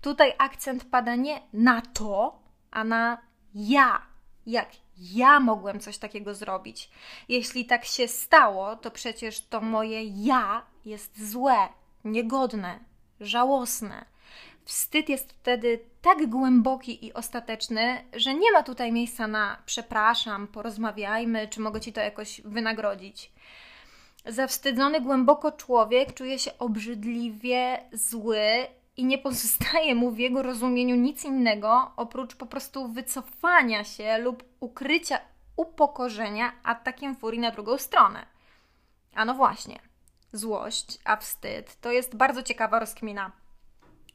Tutaj 0.00 0.34
akcent 0.38 0.84
pada 0.84 1.16
nie 1.16 1.40
na 1.52 1.82
to, 1.94 2.38
a 2.70 2.84
na 2.84 3.18
ja. 3.54 4.02
Jak 4.46 4.68
ja 4.98 5.40
mogłem 5.40 5.80
coś 5.80 5.98
takiego 5.98 6.34
zrobić? 6.34 6.90
Jeśli 7.28 7.66
tak 7.66 7.84
się 7.84 8.08
stało, 8.08 8.76
to 8.76 8.90
przecież 8.90 9.40
to 9.40 9.60
moje 9.60 10.04
ja 10.04 10.62
jest 10.84 11.30
złe, 11.30 11.68
niegodne, 12.04 12.78
żałosne. 13.20 14.04
Wstyd 14.64 15.08
jest 15.08 15.32
wtedy 15.32 15.80
tak 16.02 16.26
głęboki 16.26 17.06
i 17.06 17.12
ostateczny, 17.12 18.04
że 18.12 18.34
nie 18.34 18.52
ma 18.52 18.62
tutaj 18.62 18.92
miejsca 18.92 19.26
na 19.26 19.62
przepraszam, 19.66 20.46
porozmawiajmy, 20.46 21.48
czy 21.48 21.60
mogę 21.60 21.80
ci 21.80 21.92
to 21.92 22.00
jakoś 22.00 22.40
wynagrodzić. 22.40 23.32
Zawstydzony 24.26 25.00
głęboko 25.00 25.52
człowiek 25.52 26.14
czuje 26.14 26.38
się 26.38 26.58
obrzydliwie 26.58 27.84
zły 27.92 28.66
i 28.98 29.04
nie 29.04 29.18
pozostaje 29.18 29.94
mu 29.94 30.10
w 30.10 30.18
jego 30.18 30.42
rozumieniu 30.42 30.96
nic 30.96 31.24
innego 31.24 31.90
oprócz 31.96 32.36
po 32.36 32.46
prostu 32.46 32.88
wycofania 32.88 33.84
się 33.84 34.18
lub 34.18 34.44
ukrycia 34.60 35.18
upokorzenia 35.56 36.52
atakiem 36.62 37.16
furii 37.16 37.40
na 37.40 37.50
drugą 37.50 37.78
stronę. 37.78 38.26
A 39.14 39.24
no 39.24 39.34
właśnie, 39.34 39.78
złość, 40.32 40.98
a 41.04 41.16
wstyd 41.16 41.80
to 41.80 41.92
jest 41.92 42.16
bardzo 42.16 42.42
ciekawa 42.42 42.78
rozkmina. 42.78 43.32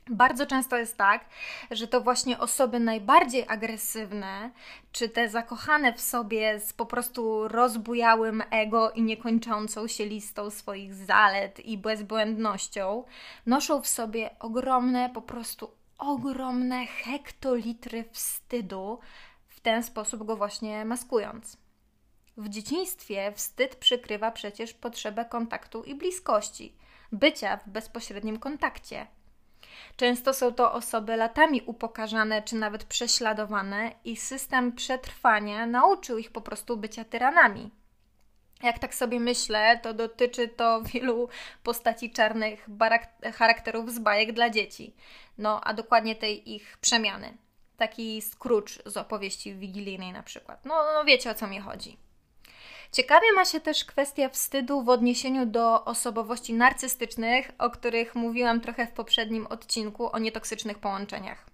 Bardzo 0.10 0.46
często 0.46 0.78
jest 0.78 0.98
tak, 0.98 1.26
że 1.72 1.88
to 1.88 2.02
właśnie 2.02 2.40
osoby 2.40 2.80
najbardziej 2.80 3.46
agresywne, 3.48 4.52
czy 4.92 5.10
te 5.10 5.30
zakochane 5.30 5.94
w 5.94 6.02
sobie 6.02 6.60
z 6.60 6.74
po 6.74 6.86
prostu 6.86 7.48
rozbujałym 7.48 8.44
ego 8.52 8.92
i 8.92 9.02
niekończącą 9.02 9.88
się 9.88 10.06
listą 10.06 10.50
swoich 10.50 10.94
zalet 10.94 11.60
i 11.60 11.78
bezbłędnością, 11.78 13.04
noszą 13.46 13.82
w 13.82 13.88
sobie 13.88 14.30
ogromne, 14.40 15.10
po 15.10 15.22
prostu 15.22 15.72
ogromne 15.98 16.86
hektolitry 16.86 18.06
wstydu, 18.12 19.00
w 19.48 19.60
ten 19.60 19.84
sposób 19.84 20.24
go 20.24 20.36
właśnie 20.36 20.86
maskując. 20.86 21.58
W 22.38 22.50
dzieciństwie 22.50 23.34
wstyd 23.36 23.76
przykrywa 23.76 24.32
przecież 24.32 24.74
potrzebę 24.74 25.26
kontaktu 25.26 25.84
i 25.84 25.96
bliskości, 25.96 26.76
bycia 27.12 27.58
w 27.58 27.70
bezpośrednim 27.70 28.40
kontakcie 28.40 29.08
Często 29.96 30.34
są 30.34 30.54
to 30.54 30.74
osoby 30.74 31.16
latami 31.16 31.62
upokarzane 31.62 32.42
czy 32.42 32.56
nawet 32.56 32.84
prześladowane, 32.84 33.92
i 34.04 34.16
system 34.18 34.72
przetrwania 34.72 35.66
nauczył 35.66 36.18
ich 36.18 36.32
po 36.32 36.42
prostu 36.42 36.78
bycia 36.78 37.04
tyranami. 37.04 37.72
Jak 38.64 38.80
tak 38.80 38.96
sobie 38.96 39.20
myślę, 39.20 39.80
to 39.84 39.94
dotyczy 39.94 40.48
to 40.48 40.82
wielu 40.82 41.30
postaci 41.64 42.12
czarnych 42.12 42.68
charakterów 43.36 43.92
z 43.92 44.00
bajek 44.00 44.32
dla 44.32 44.50
dzieci. 44.50 44.96
No, 45.38 45.62
a 45.64 45.74
dokładnie 45.74 46.16
tej 46.16 46.54
ich 46.54 46.78
przemiany. 46.78 47.38
Taki 47.78 48.22
Scrooge 48.22 48.72
z 48.86 48.98
opowieści 48.98 49.56
wigilijnej 49.56 50.12
na 50.14 50.24
przykład. 50.24 50.66
No, 50.66 50.76
no 50.94 51.06
wiecie 51.06 51.32
o 51.32 51.34
co 51.34 51.48
mi 51.48 51.60
chodzi. 51.60 51.98
Ciekawie 52.94 53.34
ma 53.34 53.46
się 53.46 53.60
też 53.60 53.86
kwestia 53.86 54.30
wstydu 54.30 54.84
w 54.84 54.90
odniesieniu 54.90 55.46
do 55.46 55.86
osobowości 55.86 56.54
narcystycznych, 56.54 57.52
o 57.58 57.70
których 57.70 58.16
mówiłam 58.16 58.62
trochę 58.62 58.88
w 58.88 58.92
poprzednim 58.92 59.48
odcinku 59.48 60.16
o 60.16 60.20
nietoksycznych 60.20 60.80
połączeniach. 60.80 61.46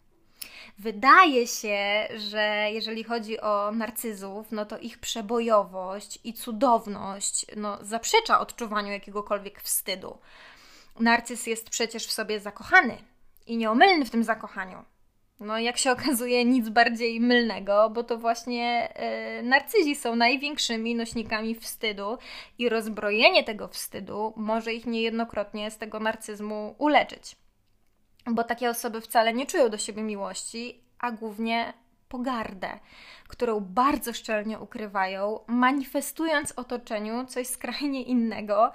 Wydaje 0.80 1.48
się, 1.48 2.08
że 2.18 2.68
jeżeli 2.72 3.04
chodzi 3.04 3.40
o 3.40 3.72
narcyzów, 3.72 4.52
no 4.52 4.66
to 4.66 4.78
ich 4.78 4.98
przebojowość 4.98 6.20
i 6.24 6.34
cudowność 6.34 7.46
no, 7.56 7.78
zaprzecza 7.82 8.40
odczuwaniu 8.40 8.92
jakiegokolwiek 8.92 9.62
wstydu. 9.62 10.18
Narcyz 11.00 11.48
jest 11.48 11.70
przecież 11.70 12.08
w 12.08 12.12
sobie 12.12 12.40
zakochany 12.40 12.98
i 13.48 13.58
nieomylny 13.58 14.06
w 14.06 14.10
tym 14.10 14.24
zakochaniu. 14.24 14.86
No, 15.40 15.60
jak 15.60 15.78
się 15.78 15.92
okazuje, 15.98 16.46
nic 16.46 16.70
bardziej 16.70 17.20
mylnego, 17.20 17.90
bo 17.90 18.04
to 18.04 18.18
właśnie 18.18 18.94
yy, 19.36 19.44
narcyzi 19.44 19.96
są 19.96 20.16
największymi 20.16 20.96
nośnikami 20.96 21.56
wstydu 21.56 22.18
i 22.58 22.70
rozbrojenie 22.70 23.44
tego 23.44 23.68
wstydu 23.68 24.34
może 24.36 24.74
ich 24.74 24.86
niejednokrotnie 24.86 25.72
z 25.72 25.78
tego 25.78 26.00
narcyzmu 26.00 26.76
uleczyć. 26.78 27.36
Bo 28.26 28.44
takie 28.44 28.70
osoby 28.70 29.02
wcale 29.02 29.34
nie 29.34 29.46
czują 29.46 29.70
do 29.70 29.78
siebie 29.78 30.04
miłości, 30.04 30.82
a 31.00 31.12
głównie 31.12 31.74
pogardę, 32.10 32.80
którą 33.28 33.60
bardzo 33.60 34.14
szczelnie 34.14 34.60
ukrywają, 34.60 35.40
manifestując 35.48 36.54
otoczeniu 36.56 37.26
coś 37.26 37.48
skrajnie 37.48 38.04
innego 38.04 38.72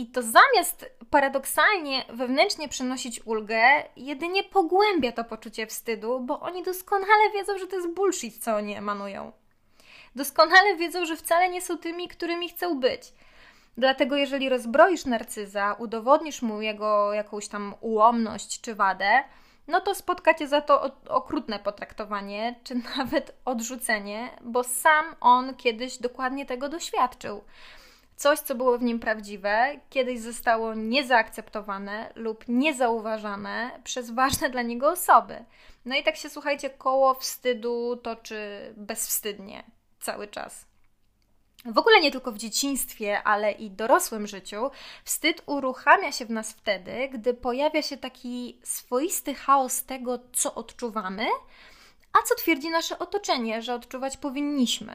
i 0.00 0.06
to 0.06 0.22
zamiast 0.22 0.90
paradoksalnie 1.10 2.04
wewnętrznie 2.08 2.68
przynosić 2.68 3.26
ulgę, 3.26 3.60
jedynie 3.96 4.44
pogłębia 4.44 5.12
to 5.12 5.24
poczucie 5.24 5.66
wstydu, 5.66 6.20
bo 6.20 6.40
oni 6.40 6.62
doskonale 6.62 7.30
wiedzą, 7.34 7.58
że 7.58 7.66
to 7.66 7.76
jest 7.76 7.88
bullshit, 7.88 8.38
co 8.38 8.56
oni 8.56 8.76
emanują. 8.76 9.32
Doskonale 10.16 10.76
wiedzą, 10.76 11.06
że 11.06 11.16
wcale 11.16 11.48
nie 11.48 11.60
są 11.60 11.78
tymi, 11.78 12.08
którymi 12.08 12.48
chcą 12.48 12.80
być. 12.80 13.12
Dlatego, 13.76 14.16
jeżeli 14.16 14.48
rozbroisz 14.48 15.04
narcyza, 15.04 15.76
udowodnisz 15.78 16.42
mu 16.42 16.62
jego 16.62 17.12
jakąś 17.12 17.48
tam 17.48 17.74
ułomność 17.80 18.60
czy 18.60 18.74
wadę, 18.74 19.24
no 19.68 19.80
to 19.80 19.94
spotka 19.94 20.34
cię 20.34 20.48
za 20.48 20.60
to 20.60 20.90
okrutne 21.08 21.58
potraktowanie, 21.58 22.54
czy 22.64 22.74
nawet 22.96 23.34
odrzucenie, 23.44 24.30
bo 24.42 24.64
sam 24.64 25.04
on 25.20 25.54
kiedyś 25.54 25.98
dokładnie 25.98 26.46
tego 26.46 26.68
doświadczył. 26.68 27.44
Coś, 28.20 28.38
co 28.38 28.54
było 28.54 28.78
w 28.78 28.82
nim 28.82 28.98
prawdziwe, 28.98 29.80
kiedyś 29.90 30.20
zostało 30.20 30.74
niezaakceptowane 30.74 32.12
lub 32.14 32.44
niezauważane 32.48 33.80
przez 33.84 34.10
ważne 34.10 34.50
dla 34.50 34.62
niego 34.62 34.90
osoby. 34.90 35.44
No 35.84 35.96
i 35.96 36.02
tak 36.02 36.16
się, 36.16 36.30
słuchajcie, 36.30 36.70
koło 36.70 37.14
wstydu 37.14 37.96
toczy 37.96 38.72
bezwstydnie 38.76 39.64
cały 40.00 40.28
czas. 40.28 40.64
W 41.64 41.78
ogóle 41.78 42.00
nie 42.00 42.10
tylko 42.10 42.32
w 42.32 42.38
dzieciństwie, 42.38 43.22
ale 43.22 43.52
i 43.52 43.70
dorosłym 43.70 44.26
życiu, 44.26 44.70
wstyd 45.04 45.42
uruchamia 45.46 46.12
się 46.12 46.26
w 46.26 46.30
nas 46.30 46.52
wtedy, 46.52 47.08
gdy 47.08 47.34
pojawia 47.34 47.82
się 47.82 47.96
taki 47.96 48.60
swoisty 48.62 49.34
chaos 49.34 49.84
tego, 49.84 50.18
co 50.32 50.54
odczuwamy, 50.54 51.26
a 52.12 52.22
co 52.22 52.34
twierdzi 52.34 52.70
nasze 52.70 52.98
otoczenie, 52.98 53.62
że 53.62 53.74
odczuwać 53.74 54.16
powinniśmy. 54.16 54.94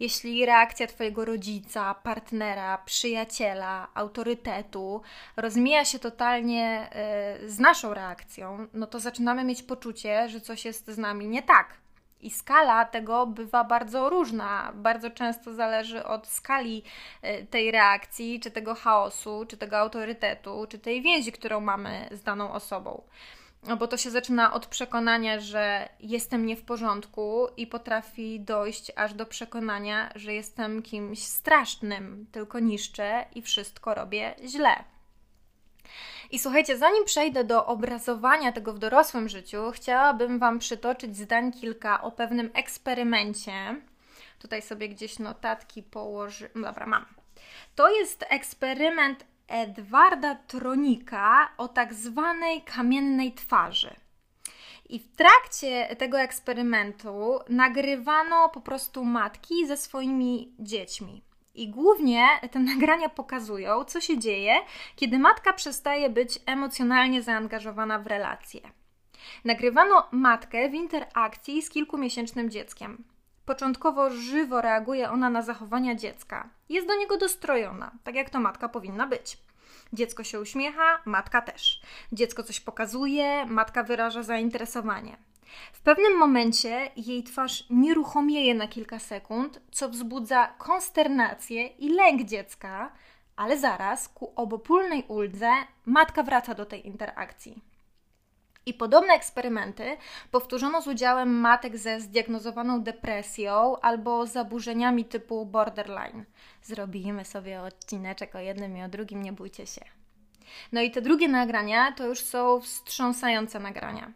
Jeśli 0.00 0.46
reakcja 0.46 0.86
Twojego 0.86 1.24
rodzica, 1.24 1.94
partnera, 1.94 2.78
przyjaciela, 2.78 3.88
autorytetu 3.94 5.02
rozmija 5.36 5.84
się 5.84 5.98
totalnie 5.98 6.90
y, 7.44 7.50
z 7.50 7.58
naszą 7.58 7.94
reakcją, 7.94 8.66
no 8.72 8.86
to 8.86 9.00
zaczynamy 9.00 9.44
mieć 9.44 9.62
poczucie, 9.62 10.28
że 10.28 10.40
coś 10.40 10.64
jest 10.64 10.90
z 10.90 10.98
nami 10.98 11.28
nie 11.28 11.42
tak. 11.42 11.74
I 12.20 12.30
skala 12.30 12.84
tego 12.84 13.26
bywa 13.26 13.64
bardzo 13.64 14.10
różna. 14.10 14.72
Bardzo 14.74 15.10
często 15.10 15.54
zależy 15.54 16.04
od 16.04 16.26
skali 16.26 16.82
y, 17.24 17.46
tej 17.46 17.70
reakcji, 17.70 18.40
czy 18.40 18.50
tego 18.50 18.74
chaosu, 18.74 19.46
czy 19.48 19.56
tego 19.56 19.78
autorytetu, 19.78 20.66
czy 20.68 20.78
tej 20.78 21.02
więzi, 21.02 21.32
którą 21.32 21.60
mamy 21.60 22.08
z 22.10 22.22
daną 22.22 22.52
osobą. 22.52 23.02
No 23.66 23.76
bo 23.76 23.88
to 23.88 23.96
się 23.96 24.10
zaczyna 24.10 24.52
od 24.52 24.66
przekonania, 24.66 25.40
że 25.40 25.88
jestem 26.00 26.46
nie 26.46 26.56
w 26.56 26.62
porządku 26.62 27.48
i 27.56 27.66
potrafi 27.66 28.40
dojść 28.40 28.92
aż 28.96 29.14
do 29.14 29.26
przekonania, 29.26 30.10
że 30.14 30.34
jestem 30.34 30.82
kimś 30.82 31.22
strasznym, 31.22 32.26
tylko 32.32 32.58
niszczę 32.58 33.24
i 33.34 33.42
wszystko 33.42 33.94
robię 33.94 34.34
źle. 34.46 34.84
I 36.30 36.38
słuchajcie, 36.38 36.78
zanim 36.78 37.04
przejdę 37.04 37.44
do 37.44 37.66
obrazowania 37.66 38.52
tego 38.52 38.72
w 38.72 38.78
dorosłym 38.78 39.28
życiu, 39.28 39.70
chciałabym 39.72 40.38
Wam 40.38 40.58
przytoczyć 40.58 41.16
zdań 41.16 41.52
kilka 41.52 42.02
o 42.02 42.12
pewnym 42.12 42.50
eksperymencie, 42.54 43.76
Tutaj 44.38 44.62
sobie 44.62 44.88
gdzieś 44.88 45.18
notatki 45.18 45.82
położy. 45.82 46.50
Dobra, 46.54 46.86
mam. 46.86 47.06
To 47.74 47.90
jest 47.90 48.24
eksperyment 48.28 49.24
Edwarda 49.48 50.34
Tronika 50.34 51.48
o 51.56 51.68
tak 51.68 51.94
zwanej 51.94 52.62
kamiennej 52.62 53.32
twarzy. 53.32 53.96
I 54.88 54.98
w 54.98 55.16
trakcie 55.16 55.96
tego 55.96 56.20
eksperymentu 56.20 57.38
nagrywano 57.48 58.48
po 58.48 58.60
prostu 58.60 59.04
matki 59.04 59.66
ze 59.66 59.76
swoimi 59.76 60.52
dziećmi. 60.58 61.22
I 61.54 61.70
głównie 61.70 62.26
te 62.50 62.58
nagrania 62.58 63.08
pokazują, 63.08 63.84
co 63.84 64.00
się 64.00 64.18
dzieje, 64.18 64.54
kiedy 64.96 65.18
matka 65.18 65.52
przestaje 65.52 66.10
być 66.10 66.38
emocjonalnie 66.46 67.22
zaangażowana 67.22 67.98
w 67.98 68.06
relacje. 68.06 68.60
Nagrywano 69.44 70.08
matkę 70.10 70.70
w 70.70 70.74
interakcji 70.74 71.62
z 71.62 71.70
kilkumiesięcznym 71.70 72.50
dzieckiem. 72.50 73.04
Początkowo 73.48 74.10
żywo 74.10 74.60
reaguje 74.60 75.10
ona 75.10 75.30
na 75.30 75.42
zachowania 75.42 75.94
dziecka. 75.94 76.48
Jest 76.68 76.86
do 76.86 76.96
niego 76.96 77.16
dostrojona, 77.16 77.90
tak 78.04 78.14
jak 78.14 78.30
to 78.30 78.40
matka 78.40 78.68
powinna 78.68 79.06
być. 79.06 79.38
Dziecko 79.92 80.24
się 80.24 80.40
uśmiecha, 80.40 81.02
matka 81.04 81.42
też. 81.42 81.80
Dziecko 82.12 82.42
coś 82.42 82.60
pokazuje, 82.60 83.46
matka 83.46 83.82
wyraża 83.82 84.22
zainteresowanie. 84.22 85.16
W 85.72 85.80
pewnym 85.80 86.18
momencie 86.18 86.90
jej 86.96 87.22
twarz 87.22 87.64
nieruchomieje 87.70 88.54
na 88.54 88.68
kilka 88.68 88.98
sekund, 88.98 89.60
co 89.70 89.88
wzbudza 89.88 90.46
konsternację 90.46 91.66
i 91.66 91.88
lęk 91.88 92.22
dziecka, 92.22 92.92
ale 93.36 93.58
zaraz 93.58 94.08
ku 94.08 94.32
obopólnej 94.36 95.04
uldze 95.08 95.50
matka 95.86 96.22
wraca 96.22 96.54
do 96.54 96.66
tej 96.66 96.86
interakcji. 96.86 97.62
I 98.68 98.74
podobne 98.74 99.14
eksperymenty 99.14 99.96
powtórzono 100.30 100.82
z 100.82 100.86
udziałem 100.86 101.40
matek 101.40 101.76
ze 101.76 102.00
zdiagnozowaną 102.00 102.82
depresją 102.82 103.80
albo 103.80 104.26
zaburzeniami 104.26 105.04
typu 105.04 105.46
borderline. 105.46 106.24
Zrobimy 106.62 107.24
sobie 107.24 107.60
odcineczek 107.60 108.34
o 108.34 108.38
jednym 108.38 108.76
i 108.76 108.82
o 108.82 108.88
drugim, 108.88 109.22
nie 109.22 109.32
bójcie 109.32 109.66
się. 109.66 109.80
No 110.72 110.80
i 110.80 110.90
te 110.90 111.02
drugie 111.02 111.28
nagrania 111.28 111.92
to 111.92 112.06
już 112.06 112.20
są 112.20 112.60
wstrząsające 112.60 113.60
nagrania. 113.60 114.12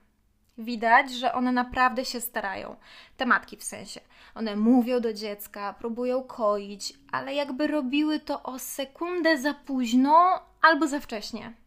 Widać, 0.59 1.13
że 1.13 1.33
one 1.33 1.53
naprawdę 1.53 2.05
się 2.05 2.21
starają. 2.21 2.77
Te 3.17 3.27
matki 3.27 3.57
w 3.57 3.65
sensie. 3.65 4.01
One 4.35 4.57
mówią 4.57 5.01
do 5.01 5.13
dziecka, 5.13 5.73
próbują 5.73 6.23
koić, 6.23 6.93
ale 7.13 7.35
jakby 7.35 7.67
robiły 7.67 8.21
to 8.21 8.43
o 8.43 8.59
sekundę 8.59 9.39
za 9.39 9.55
późno 9.55 10.41
albo 10.63 10.87
za 10.87 11.01
wcześnie 11.01 11.62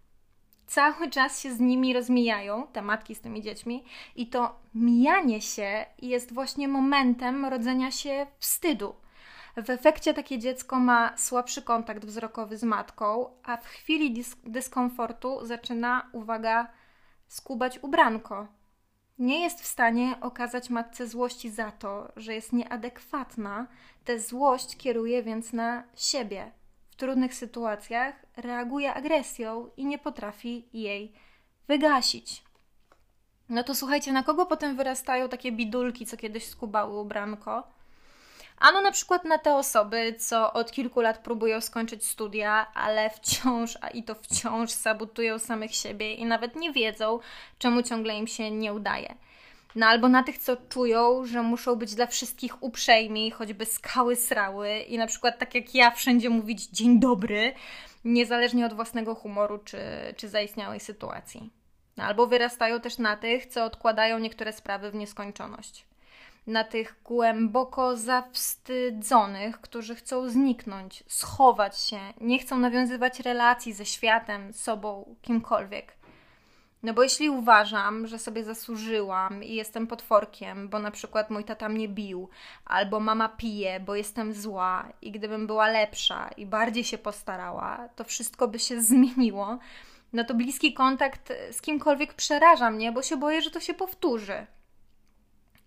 cały 0.68 1.10
czas 1.10 1.42
się 1.42 1.54
z 1.54 1.60
nimi 1.60 1.94
rozmijają, 1.94 2.68
te 2.68 2.82
matki 2.82 3.16
z 3.16 3.22
tymi 3.22 3.42
dziećmi, 3.42 3.84
i 4.16 4.28
to 4.28 4.60
mijanie 4.76 5.42
się 5.42 5.86
jest 6.02 6.34
właśnie 6.34 6.68
momentem 6.68 7.46
rodzenia 7.46 7.92
się 7.92 8.28
wstydu. 8.40 8.96
W 9.58 9.70
efekcie 9.70 10.14
takie 10.14 10.40
dziecko 10.40 10.80
ma 10.80 11.18
słabszy 11.18 11.62
kontakt 11.62 12.06
wzrokowy 12.06 12.58
z 12.58 12.64
matką, 12.64 13.30
a 13.44 13.58
w 13.58 13.66
chwili 13.66 14.14
dys 14.14 14.36
dyskomfortu 14.44 15.46
zaczyna, 15.46 16.10
uwaga, 16.12 16.68
skubać 17.28 17.80
ubranko. 17.82 18.48
Nie 19.20 19.40
jest 19.40 19.62
w 19.62 19.66
stanie 19.66 20.16
okazać 20.22 20.70
matce 20.70 21.08
złości 21.08 21.50
za 21.50 21.72
to, 21.72 22.12
że 22.16 22.34
jest 22.34 22.54
nieadekwatna, 22.54 23.68
tę 24.04 24.20
złość 24.20 24.78
kieruje 24.78 25.24
więc 25.24 25.54
na 25.54 25.84
siebie, 25.96 26.52
w 26.96 26.98
trudnych 26.98 27.34
sytuacjach 27.34 28.16
reaguje 28.38 28.94
agresją 28.94 29.70
i 29.78 29.86
nie 29.86 29.98
potrafi 29.98 30.66
jej 30.74 31.14
wygasić. 31.68 32.44
No 33.50 33.64
to 33.64 33.76
słuchajcie, 33.76 34.12
na 34.12 34.24
kogo 34.24 34.46
potem 34.46 34.76
wyrastają 34.76 35.30
takie 35.30 35.52
bidulki, 35.52 36.06
co 36.06 36.18
kiedyś 36.18 36.48
skubały 36.48 37.00
ubranko? 37.00 37.68
Ano 38.58 38.82
na 38.82 38.92
przykład 38.92 39.24
na 39.24 39.38
te 39.38 39.56
osoby, 39.56 40.16
co 40.20 40.54
od 40.54 40.72
kilku 40.72 41.02
lat 41.02 41.18
próbują 41.18 41.62
skończyć 41.62 42.08
studia, 42.08 42.68
ale 42.74 43.10
wciąż, 43.10 43.78
a 43.82 43.90
i 43.90 44.04
to 44.04 44.16
wciąż 44.16 44.72
sabotują 44.72 45.40
samych 45.40 45.76
siebie 45.76 46.14
i 46.14 46.26
nawet 46.26 46.56
nie 46.56 46.72
wiedzą, 46.72 47.20
czemu 47.60 47.84
ciągle 47.84 48.18
im 48.18 48.28
się 48.28 48.52
nie 48.52 48.74
udaje. 48.74 49.16
No 49.76 49.86
albo 49.86 50.10
na 50.10 50.24
tych, 50.24 50.38
co 50.38 50.58
czują, 50.70 51.26
że 51.26 51.42
muszą 51.42 51.76
być 51.76 51.96
dla 51.96 52.08
wszystkich 52.08 52.64
uprzejmi, 52.64 53.32
choćby 53.32 53.66
skały 53.66 54.16
srały 54.16 54.80
i 54.80 54.98
na 54.98 55.08
przykład 55.08 55.40
tak 55.40 55.56
jak 55.56 55.76
ja 55.76 55.92
wszędzie 55.92 56.30
mówić 56.30 56.68
dzień 56.68 57.00
dobry, 57.00 57.54
niezależnie 58.06 58.66
od 58.66 58.74
własnego 58.74 59.16
humoru 59.16 59.58
czy, 59.58 59.78
czy 60.16 60.30
zaistniałej 60.30 60.80
sytuacji. 60.80 61.50
No, 61.98 62.04
albo 62.04 62.28
wyrastają 62.28 62.80
też 62.80 62.98
na 62.98 63.18
tych, 63.18 63.46
co 63.46 63.66
odkładają 63.66 64.20
niektóre 64.20 64.54
sprawy 64.54 64.92
w 64.92 64.96
nieskończoność. 64.96 65.86
Na 66.48 66.64
tych 66.64 66.96
głęboko 67.04 67.98
zawstydzonych, 67.98 69.62
którzy 69.62 69.96
chcą 69.96 70.30
zniknąć, 70.30 71.04
schować 71.08 71.80
się, 71.80 72.00
nie 72.22 72.40
chcą 72.40 72.58
nawiązywać 72.58 73.20
relacji 73.20 73.74
ze 73.74 73.86
światem, 73.86 74.54
sobą, 74.54 75.16
kimkolwiek. 75.22 75.94
No 76.86 76.94
bo 76.94 77.04
jeśli 77.04 77.30
uważam, 77.30 78.08
że 78.08 78.20
sobie 78.20 78.44
zasłużyłam 78.44 79.44
i 79.44 79.56
jestem 79.56 79.88
potworkiem, 79.88 80.70
bo 80.70 80.80
na 80.80 80.92
przykład 80.92 81.30
mój 81.30 81.44
tata 81.44 81.70
mnie 81.70 81.88
bił, 81.88 82.30
albo 82.66 83.00
mama 83.00 83.30
pije, 83.30 83.80
bo 83.80 83.96
jestem 83.96 84.34
zła 84.34 84.88
i 85.02 85.12
gdybym 85.12 85.48
była 85.48 85.68
lepsza 85.68 86.30
i 86.38 86.46
bardziej 86.46 86.84
się 86.84 86.98
postarała, 86.98 87.90
to 87.96 88.04
wszystko 88.04 88.48
by 88.48 88.60
się 88.60 88.82
zmieniło, 88.92 89.60
no 90.14 90.24
to 90.24 90.34
bliski 90.34 90.74
kontakt 90.74 91.34
z 91.52 91.62
kimkolwiek 91.62 92.14
przeraża 92.14 92.72
mnie, 92.72 92.92
bo 92.92 93.02
się 93.02 93.18
boję, 93.18 93.42
że 93.42 93.52
to 93.52 93.60
się 93.60 93.74
powtórzy. 93.74 94.48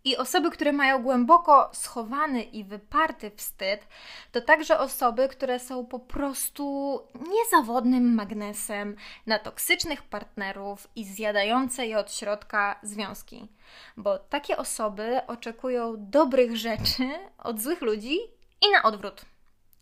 I 0.05 0.17
osoby, 0.17 0.51
które 0.51 0.73
mają 0.73 1.03
głęboko 1.03 1.71
schowany 1.73 2.43
i 2.43 2.65
wyparty 2.65 3.31
wstyd, 3.37 3.87
to 4.33 4.41
także 4.41 4.79
osoby, 4.79 5.29
które 5.29 5.59
są 5.59 5.87
po 5.87 5.99
prostu 5.99 6.99
niezawodnym 7.35 8.15
magnesem 8.15 8.97
na 9.27 9.39
toksycznych 9.39 10.03
partnerów 10.03 10.89
i 10.97 11.05
zjadające 11.05 11.87
je 11.87 11.99
od 11.99 12.13
środka 12.13 12.81
związki. 12.83 13.49
Bo 13.97 14.19
takie 14.19 14.57
osoby 14.57 15.21
oczekują 15.27 15.95
dobrych 15.99 16.57
rzeczy 16.57 17.09
od 17.39 17.61
złych 17.61 17.81
ludzi 17.81 18.19
i 18.61 18.71
na 18.73 18.83
odwrót. 18.83 19.25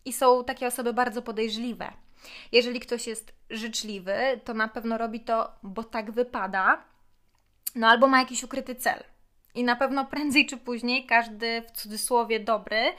I 0.05 0.13
są 0.13 0.43
takie 0.43 0.67
osoby 0.67 0.93
bardzo 0.93 1.21
podejrzliwe. 1.21 1.93
Jeżeli 2.51 2.79
ktoś 2.79 3.07
jest 3.07 3.33
życzliwy, 3.49 4.41
to 4.43 4.53
na 4.53 4.67
pewno 4.67 4.97
robi 4.97 5.19
to, 5.19 5.51
bo 5.63 5.83
tak 5.83 6.11
wypada, 6.11 6.83
no 7.75 7.87
albo 7.87 8.07
ma 8.07 8.19
jakiś 8.19 8.43
ukryty 8.43 8.75
cel. 8.75 9.03
I 9.57 9.63
na 9.63 9.75
pewno 9.75 10.05
prędzej 10.05 10.45
czy 10.45 10.57
później 10.57 11.05
każdy 11.05 11.61
w 11.61 11.71
cudzysłowie 11.71 12.39
dobry 12.39 12.93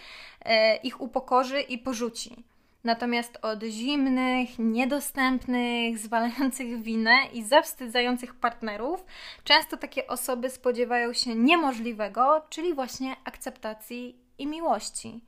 e, 0.45 0.77
ich 0.77 1.01
upokorzy 1.01 1.61
i 1.61 1.79
porzuci. 1.79 2.45
Natomiast 2.85 3.39
od 3.43 3.63
zimnych, 3.63 4.59
niedostępnych, 4.59 5.99
zwalających 5.99 6.83
winę 6.83 7.17
i 7.33 7.45
zawstydzających 7.45 8.35
partnerów, 8.35 9.05
często 9.45 9.77
takie 9.77 10.07
osoby 10.07 10.51
spodziewają 10.51 11.13
się 11.13 11.35
niemożliwego, 11.35 12.47
czyli 12.51 12.75
właśnie 12.75 13.17
akceptacji 13.25 14.17
i 14.39 14.47
miłości. 14.47 15.21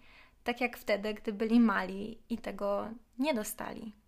Tak 0.44 0.60
jak 0.60 0.78
wtedy, 0.78 1.14
gdy 1.14 1.32
byli 1.32 1.60
mali 1.60 2.18
i 2.30 2.38
tego 2.38 2.88
nie 3.18 3.34
dostali. 3.34 3.99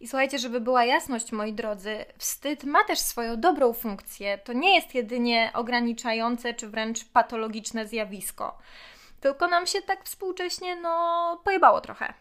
I 0.00 0.08
słuchajcie, 0.08 0.38
żeby 0.38 0.60
była 0.60 0.84
jasność, 0.84 1.32
moi 1.32 1.52
drodzy, 1.52 2.04
wstyd 2.18 2.64
ma 2.64 2.84
też 2.84 2.98
swoją 2.98 3.40
dobrą 3.40 3.72
funkcję. 3.72 4.38
To 4.38 4.52
nie 4.52 4.74
jest 4.74 4.94
jedynie 4.94 5.50
ograniczające 5.54 6.54
czy 6.54 6.68
wręcz 6.68 7.04
patologiczne 7.04 7.86
zjawisko. 7.86 8.58
Tylko 9.20 9.48
nam 9.48 9.66
się 9.66 9.82
tak 9.82 10.04
współcześnie, 10.04 10.76
no, 10.76 11.40
pojebało 11.44 11.80
trochę. 11.80 12.14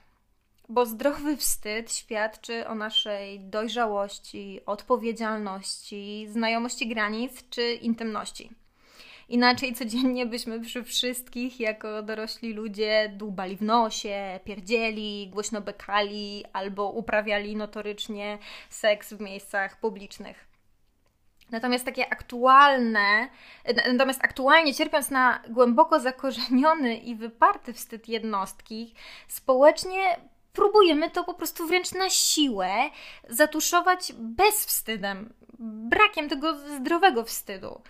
Bo 0.69 0.85
zdrowy 0.85 1.37
wstyd 1.37 1.93
świadczy 1.93 2.67
o 2.67 2.75
naszej 2.75 3.39
dojrzałości, 3.39 4.61
odpowiedzialności, 4.65 6.27
znajomości 6.29 6.87
granic 6.87 7.49
czy 7.49 7.73
intymności. 7.73 8.51
Inaczej 9.29 9.73
codziennie 9.73 10.25
byśmy 10.25 10.59
przy 10.59 10.83
wszystkich, 10.83 11.59
jako 11.59 12.03
dorośli 12.03 12.53
ludzie, 12.53 13.13
dłubali 13.15 13.57
w 13.57 13.61
nosie, 13.61 14.39
pierdzieli, 14.43 15.29
głośno 15.29 15.61
bekali 15.61 16.43
albo 16.53 16.89
uprawiali 16.91 17.55
notorycznie 17.55 18.37
seks 18.69 19.13
w 19.13 19.21
miejscach 19.21 19.79
publicznych. 19.79 20.47
Natomiast 21.51 21.85
takie 21.85 22.09
aktualne, 22.09 23.29
natomiast 23.87 24.23
aktualnie 24.23 24.73
cierpiąc 24.73 25.09
na 25.09 25.43
głęboko 25.49 25.99
zakorzeniony 25.99 26.97
i 26.97 27.15
wyparty 27.15 27.73
wstyd 27.73 28.09
jednostki, 28.09 28.93
społecznie 29.27 30.19
próbujemy 30.53 31.09
to 31.09 31.23
po 31.23 31.33
prostu 31.33 31.67
wręcz 31.67 31.91
na 31.91 32.09
siłę 32.09 32.69
zatuszować 33.29 34.13
bezwstydem, 34.17 35.33
brakiem 35.59 36.29
tego 36.29 36.55
zdrowego 36.57 37.23
wstydu. 37.23 37.81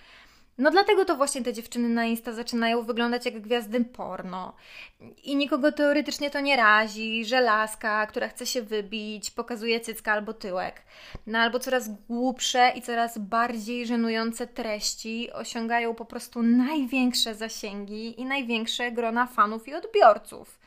No 0.57 0.71
dlatego 0.71 1.05
to 1.05 1.15
właśnie 1.15 1.43
te 1.43 1.53
dziewczyny 1.53 1.89
na 1.89 2.05
Insta 2.05 2.33
zaczynają 2.33 2.83
wyglądać 2.83 3.25
jak 3.25 3.41
gwiazdy 3.41 3.85
porno. 3.85 4.53
I 5.23 5.35
nikogo 5.35 5.71
teoretycznie 5.71 6.29
to 6.29 6.39
nie 6.39 6.55
razi, 6.55 7.25
że 7.25 7.41
laska, 7.41 8.07
która 8.07 8.27
chce 8.27 8.45
się 8.45 8.61
wybić, 8.61 9.31
pokazuje 9.31 9.79
cycka 9.79 10.11
albo 10.11 10.33
tyłek. 10.33 10.81
No 11.27 11.39
albo 11.39 11.59
coraz 11.59 11.89
głupsze 12.07 12.71
i 12.75 12.81
coraz 12.81 13.17
bardziej 13.17 13.87
żenujące 13.87 14.47
treści 14.47 15.31
osiągają 15.31 15.95
po 15.95 16.05
prostu 16.05 16.43
największe 16.43 17.35
zasięgi 17.35 18.21
i 18.21 18.25
największe 18.25 18.91
grona 18.91 19.27
fanów 19.27 19.67
i 19.67 19.73
odbiorców. 19.73 20.59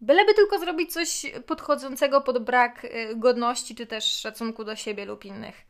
Byleby 0.00 0.34
tylko 0.34 0.58
zrobić 0.58 0.92
coś 0.92 1.26
podchodzącego 1.46 2.20
pod 2.20 2.38
brak 2.44 2.84
y, 2.84 3.16
godności 3.16 3.74
czy 3.74 3.86
też 3.86 4.04
szacunku 4.04 4.64
do 4.64 4.76
siebie 4.76 5.04
lub 5.04 5.24
innych. 5.24 5.66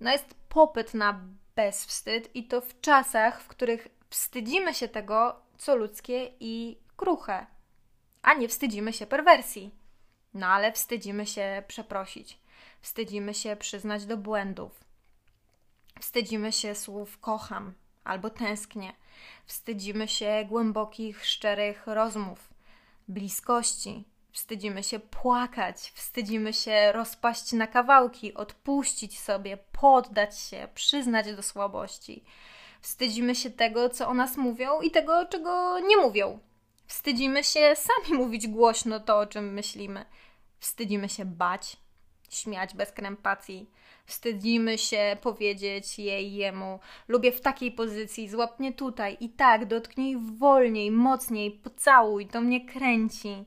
No 0.00 0.12
jest 0.12 0.34
popyt 0.48 0.94
na 0.94 1.20
bezwstyd 1.56 2.36
i 2.36 2.44
to 2.44 2.60
w 2.60 2.80
czasach, 2.80 3.42
w 3.42 3.48
których 3.48 3.88
wstydzimy 4.10 4.74
się 4.74 4.88
tego, 4.88 5.42
co 5.58 5.76
ludzkie 5.76 6.30
i 6.40 6.78
kruche, 6.96 7.46
a 8.22 8.34
nie 8.34 8.48
wstydzimy 8.48 8.92
się 8.92 9.06
perwersji. 9.06 9.74
No 10.34 10.46
ale 10.46 10.72
wstydzimy 10.72 11.26
się 11.26 11.62
przeprosić, 11.68 12.38
wstydzimy 12.80 13.34
się 13.34 13.56
przyznać 13.56 14.06
do 14.06 14.16
błędów, 14.16 14.84
wstydzimy 16.00 16.52
się 16.52 16.74
słów 16.74 17.18
kocham 17.18 17.74
albo 18.04 18.30
tęsknię, 18.30 18.92
wstydzimy 19.46 20.08
się 20.08 20.46
głębokich, 20.48 21.26
szczerych 21.26 21.86
rozmów, 21.86 22.48
bliskości, 23.08 24.04
Wstydzimy 24.36 24.82
się 24.82 24.98
płakać, 24.98 25.76
wstydzimy 25.94 26.52
się 26.52 26.92
rozpaść 26.92 27.52
na 27.52 27.66
kawałki, 27.66 28.34
odpuścić 28.34 29.18
sobie, 29.20 29.58
poddać 29.72 30.38
się, 30.40 30.68
przyznać 30.74 31.36
do 31.36 31.42
słabości. 31.42 32.24
Wstydzimy 32.80 33.34
się 33.34 33.50
tego, 33.50 33.88
co 33.88 34.08
o 34.08 34.14
nas 34.14 34.36
mówią 34.36 34.80
i 34.80 34.90
tego, 34.90 35.26
czego 35.26 35.78
nie 35.80 35.96
mówią. 35.96 36.38
Wstydzimy 36.86 37.44
się 37.44 37.74
sami 37.76 38.18
mówić 38.22 38.48
głośno 38.48 39.00
to, 39.00 39.18
o 39.18 39.26
czym 39.26 39.52
myślimy. 39.52 40.04
Wstydzimy 40.58 41.08
się 41.08 41.24
bać, 41.24 41.76
śmiać 42.30 42.74
bez 42.74 42.92
krępacji. 42.92 43.70
Wstydzimy 44.06 44.78
się 44.78 45.16
powiedzieć 45.22 45.98
jej, 45.98 46.34
jemu: 46.34 46.80
Lubię 47.08 47.32
w 47.32 47.40
takiej 47.40 47.72
pozycji, 47.72 48.28
złap 48.28 48.60
mnie 48.60 48.72
tutaj 48.72 49.16
i 49.20 49.28
tak, 49.28 49.66
dotknij 49.66 50.16
wolniej, 50.38 50.90
mocniej, 50.90 51.50
pocałuj, 51.50 52.26
to 52.26 52.40
mnie 52.40 52.66
kręci. 52.66 53.44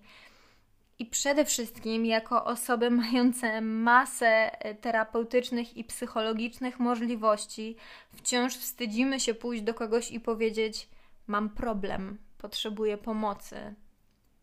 I 1.00 1.06
przede 1.06 1.46
wszystkim, 1.46 2.06
jako 2.06 2.46
osoby 2.46 2.92
mające 3.02 3.62
masę 3.62 4.64
e, 4.64 4.76
terapeutycznych 4.76 5.78
i 5.78 5.84
psychologicznych 5.84 6.80
możliwości, 6.80 7.76
wciąż 8.16 8.58
wstydzimy 8.58 9.20
się 9.20 9.34
pójść 9.34 9.64
do 9.64 9.74
kogoś 9.74 10.12
i 10.12 10.20
powiedzieć: 10.20 10.90
Mam 11.28 11.50
problem, 11.50 12.18
potrzebuję 12.38 12.98
pomocy, 12.98 13.76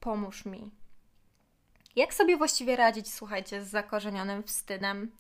pomóż 0.01 0.45
mi. 0.45 0.71
Jak 1.97 2.15
sobie 2.15 2.37
właściwie 2.37 2.77
radzić, 2.77 3.13
słuchajcie, 3.13 3.65
z 3.65 3.69
zakorzenionym 3.69 4.43
wstydem? 4.43 5.13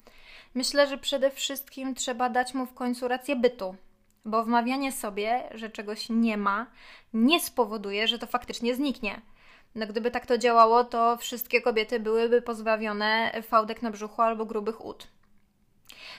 Myślę, 0.54 0.86
że 0.86 0.98
przede 0.98 1.30
wszystkim 1.30 1.94
trzeba 1.94 2.30
dać 2.30 2.54
mu 2.54 2.66
w 2.66 2.74
końcu 2.74 3.08
rację 3.08 3.36
bytu, 3.36 3.76
bo 4.24 4.44
wmawianie 4.44 4.92
sobie, 4.92 5.48
że 5.54 5.70
czegoś 5.70 6.08
nie 6.08 6.36
ma, 6.36 6.66
nie 7.14 7.40
spowoduje, 7.40 8.08
że 8.08 8.18
to 8.18 8.26
faktycznie 8.26 8.74
zniknie. 8.74 9.20
No 9.74 9.86
gdyby 9.86 10.10
tak 10.10 10.26
to 10.26 10.38
działało, 10.38 10.84
to 10.84 11.16
wszystkie 11.16 11.60
kobiety 11.60 12.00
byłyby 12.00 12.42
pozbawione 12.42 13.42
fałdek 13.42 13.82
na 13.82 13.90
brzuchu 13.90 14.22
albo 14.22 14.46
grubych 14.46 14.84
ud. 14.84 15.08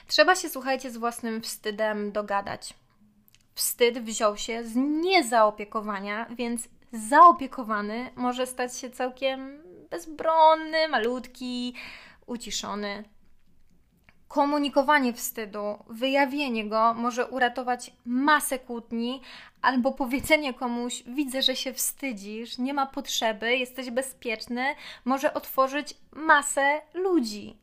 Trzeba 0.06 0.34
się, 0.34 0.48
słuchajcie, 0.48 0.90
z 0.90 0.96
własnym 0.96 1.40
wstydem 1.42 2.12
dogadać. 2.12 2.74
Wstyd 3.54 3.98
wziął 3.98 4.36
się 4.36 4.64
z 4.64 4.76
niezaopiekowania, 4.76 6.26
więc 6.30 6.68
zaopiekowany 6.92 8.10
może 8.16 8.46
stać 8.46 8.76
się 8.78 8.90
całkiem 8.90 9.62
bezbronny, 9.90 10.88
malutki, 10.88 11.74
uciszony. 12.26 13.04
Komunikowanie 14.28 15.12
wstydu, 15.12 15.78
wyjawienie 15.88 16.68
go 16.68 16.94
może 16.94 17.26
uratować 17.26 17.92
masę 18.04 18.58
kłótni, 18.58 19.20
albo 19.62 19.92
powiedzenie 19.92 20.54
komuś: 20.54 21.02
Widzę, 21.06 21.42
że 21.42 21.56
się 21.56 21.72
wstydzisz, 21.72 22.58
nie 22.58 22.74
ma 22.74 22.86
potrzeby, 22.86 23.56
jesteś 23.56 23.90
bezpieczny, 23.90 24.74
może 25.04 25.34
otworzyć 25.34 25.94
masę 26.12 26.80
ludzi. 26.94 27.56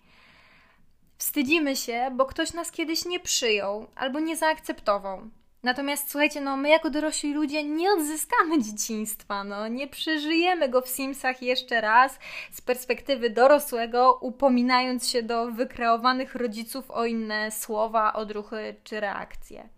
Wstydzimy 1.17 1.75
się, 1.75 2.11
bo 2.15 2.25
ktoś 2.25 2.53
nas 2.53 2.71
kiedyś 2.71 3.05
nie 3.05 3.19
przyjął 3.19 3.87
albo 3.95 4.19
nie 4.19 4.35
zaakceptował. 4.35 5.29
Natomiast 5.65 6.11
słuchajcie, 6.11 6.41
no 6.41 6.57
my 6.57 6.69
jako 6.69 6.89
dorośli 6.89 7.33
ludzie 7.33 7.63
nie 7.63 7.91
odzyskamy 7.91 8.63
dzieciństwa, 8.63 9.43
no 9.43 9.67
nie 9.67 9.87
przeżyjemy 9.87 10.69
go 10.69 10.81
w 10.81 10.87
Simsach 10.87 11.41
jeszcze 11.41 11.81
raz 11.81 12.19
z 12.51 12.61
perspektywy 12.61 13.29
dorosłego, 13.29 14.13
upominając 14.21 15.09
się 15.09 15.23
do 15.23 15.51
wykreowanych 15.51 16.35
rodziców 16.35 16.91
o 16.91 17.05
inne 17.05 17.51
słowa, 17.51 18.13
odruchy 18.13 18.75
czy 18.83 18.99
reakcje. 18.99 19.69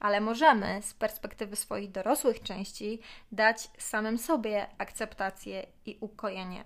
Ale 0.00 0.20
możemy 0.20 0.82
z 0.82 0.94
perspektywy 0.94 1.56
swoich 1.56 1.90
dorosłych 1.90 2.42
części 2.42 3.00
dać 3.32 3.70
samym 3.78 4.18
sobie 4.18 4.66
akceptację 4.78 5.66
i 5.86 5.98
ukojenie. 6.00 6.64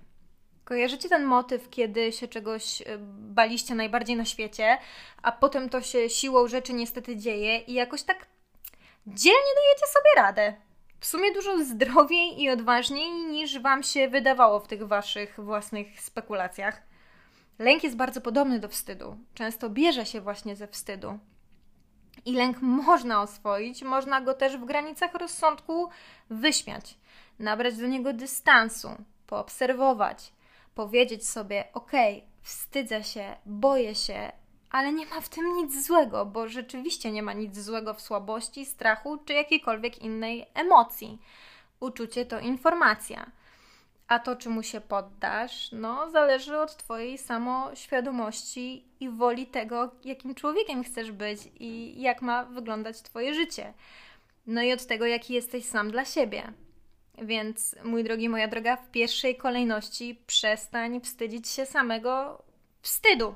Kojarzycie 0.64 1.08
ten 1.08 1.24
motyw, 1.24 1.70
kiedy 1.70 2.12
się 2.12 2.28
czegoś 2.28 2.80
y, 2.80 2.84
baliście 3.18 3.74
najbardziej 3.74 4.16
na 4.16 4.24
świecie, 4.24 4.78
a 5.22 5.32
potem 5.32 5.68
to 5.68 5.80
się 5.82 6.10
siłą 6.10 6.48
rzeczy 6.48 6.72
niestety 6.72 7.16
dzieje 7.16 7.58
i 7.58 7.72
jakoś 7.72 8.02
tak 8.02 8.32
dzielnie 9.06 9.54
dajecie 9.56 9.86
sobie 9.86 10.10
radę. 10.16 10.54
W 11.00 11.06
sumie 11.06 11.32
dużo 11.32 11.64
zdrowiej 11.64 12.42
i 12.42 12.50
odważniej 12.50 13.12
niż 13.12 13.58
Wam 13.58 13.82
się 13.82 14.08
wydawało 14.08 14.60
w 14.60 14.68
tych 14.68 14.86
Waszych 14.86 15.40
własnych 15.40 16.00
spekulacjach. 16.00 16.82
Lęk 17.58 17.84
jest 17.84 17.96
bardzo 17.96 18.20
podobny 18.20 18.58
do 18.58 18.68
wstydu. 18.68 19.16
Często 19.34 19.70
bierze 19.70 20.06
się 20.06 20.20
właśnie 20.20 20.56
ze 20.56 20.68
wstydu. 20.68 21.18
I 22.24 22.32
lęk 22.32 22.60
można 22.60 23.22
oswoić, 23.22 23.82
można 23.82 24.20
go 24.20 24.34
też 24.34 24.56
w 24.56 24.64
granicach 24.64 25.14
rozsądku 25.14 25.88
wyśmiać, 26.30 26.98
nabrać 27.38 27.76
do 27.76 27.86
niego 27.86 28.12
dystansu, 28.12 28.88
poobserwować, 29.26 30.32
powiedzieć 30.74 31.28
sobie: 31.28 31.64
OK, 31.72 31.92
wstydzę 32.42 33.04
się, 33.04 33.36
boję 33.46 33.94
się, 33.94 34.32
ale 34.72 34.92
nie 34.92 35.06
ma 35.06 35.20
w 35.20 35.28
tym 35.28 35.56
nic 35.56 35.86
złego, 35.86 36.26
bo 36.26 36.48
rzeczywiście 36.48 37.12
nie 37.12 37.22
ma 37.22 37.32
nic 37.32 37.58
złego 37.58 37.94
w 37.94 38.00
słabości, 38.00 38.66
strachu 38.66 39.18
czy 39.24 39.32
jakiejkolwiek 39.32 39.98
innej 39.98 40.46
emocji. 40.54 41.18
Uczucie 41.80 42.26
to 42.26 42.40
informacja. 42.40 43.30
A 44.08 44.18
to, 44.18 44.36
czemu 44.36 44.62
się 44.62 44.80
poddasz, 44.80 45.72
no, 45.72 46.10
zależy 46.10 46.58
od 46.58 46.76
Twojej 46.76 47.18
samoświadomości 47.18 48.84
i 49.00 49.08
woli 49.08 49.46
tego, 49.46 49.90
jakim 50.04 50.34
człowiekiem 50.34 50.84
chcesz 50.84 51.12
być 51.12 51.38
i 51.60 52.02
jak 52.02 52.22
ma 52.22 52.44
wyglądać 52.44 53.02
Twoje 53.02 53.34
życie. 53.34 53.72
No 54.46 54.62
i 54.62 54.72
od 54.72 54.86
tego, 54.86 55.06
jaki 55.06 55.34
jesteś 55.34 55.64
sam 55.64 55.90
dla 55.90 56.04
siebie. 56.04 56.52
Więc, 57.18 57.76
mój 57.84 58.04
drogi, 58.04 58.28
moja 58.28 58.48
droga, 58.48 58.76
w 58.76 58.90
pierwszej 58.90 59.36
kolejności 59.36 60.22
przestań 60.26 61.00
wstydzić 61.00 61.48
się 61.48 61.66
samego 61.66 62.42
wstydu. 62.82 63.34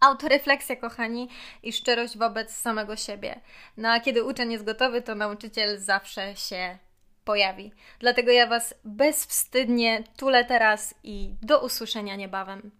Autorefleksja, 0.00 0.76
kochani, 0.76 1.28
i 1.62 1.72
szczerość 1.72 2.18
wobec 2.18 2.56
samego 2.56 2.96
siebie. 2.96 3.40
No 3.76 3.88
a 3.88 4.00
kiedy 4.00 4.24
uczeń 4.24 4.52
jest 4.52 4.64
gotowy, 4.64 5.02
to 5.02 5.14
nauczyciel 5.14 5.78
zawsze 5.78 6.36
się 6.36 6.78
pojawi. 7.24 7.72
Dlatego 7.98 8.32
ja 8.32 8.46
Was 8.46 8.74
bezwstydnie 8.84 10.04
tulę 10.16 10.44
teraz 10.44 10.94
i 11.02 11.34
do 11.42 11.64
usłyszenia 11.64 12.16
niebawem. 12.16 12.70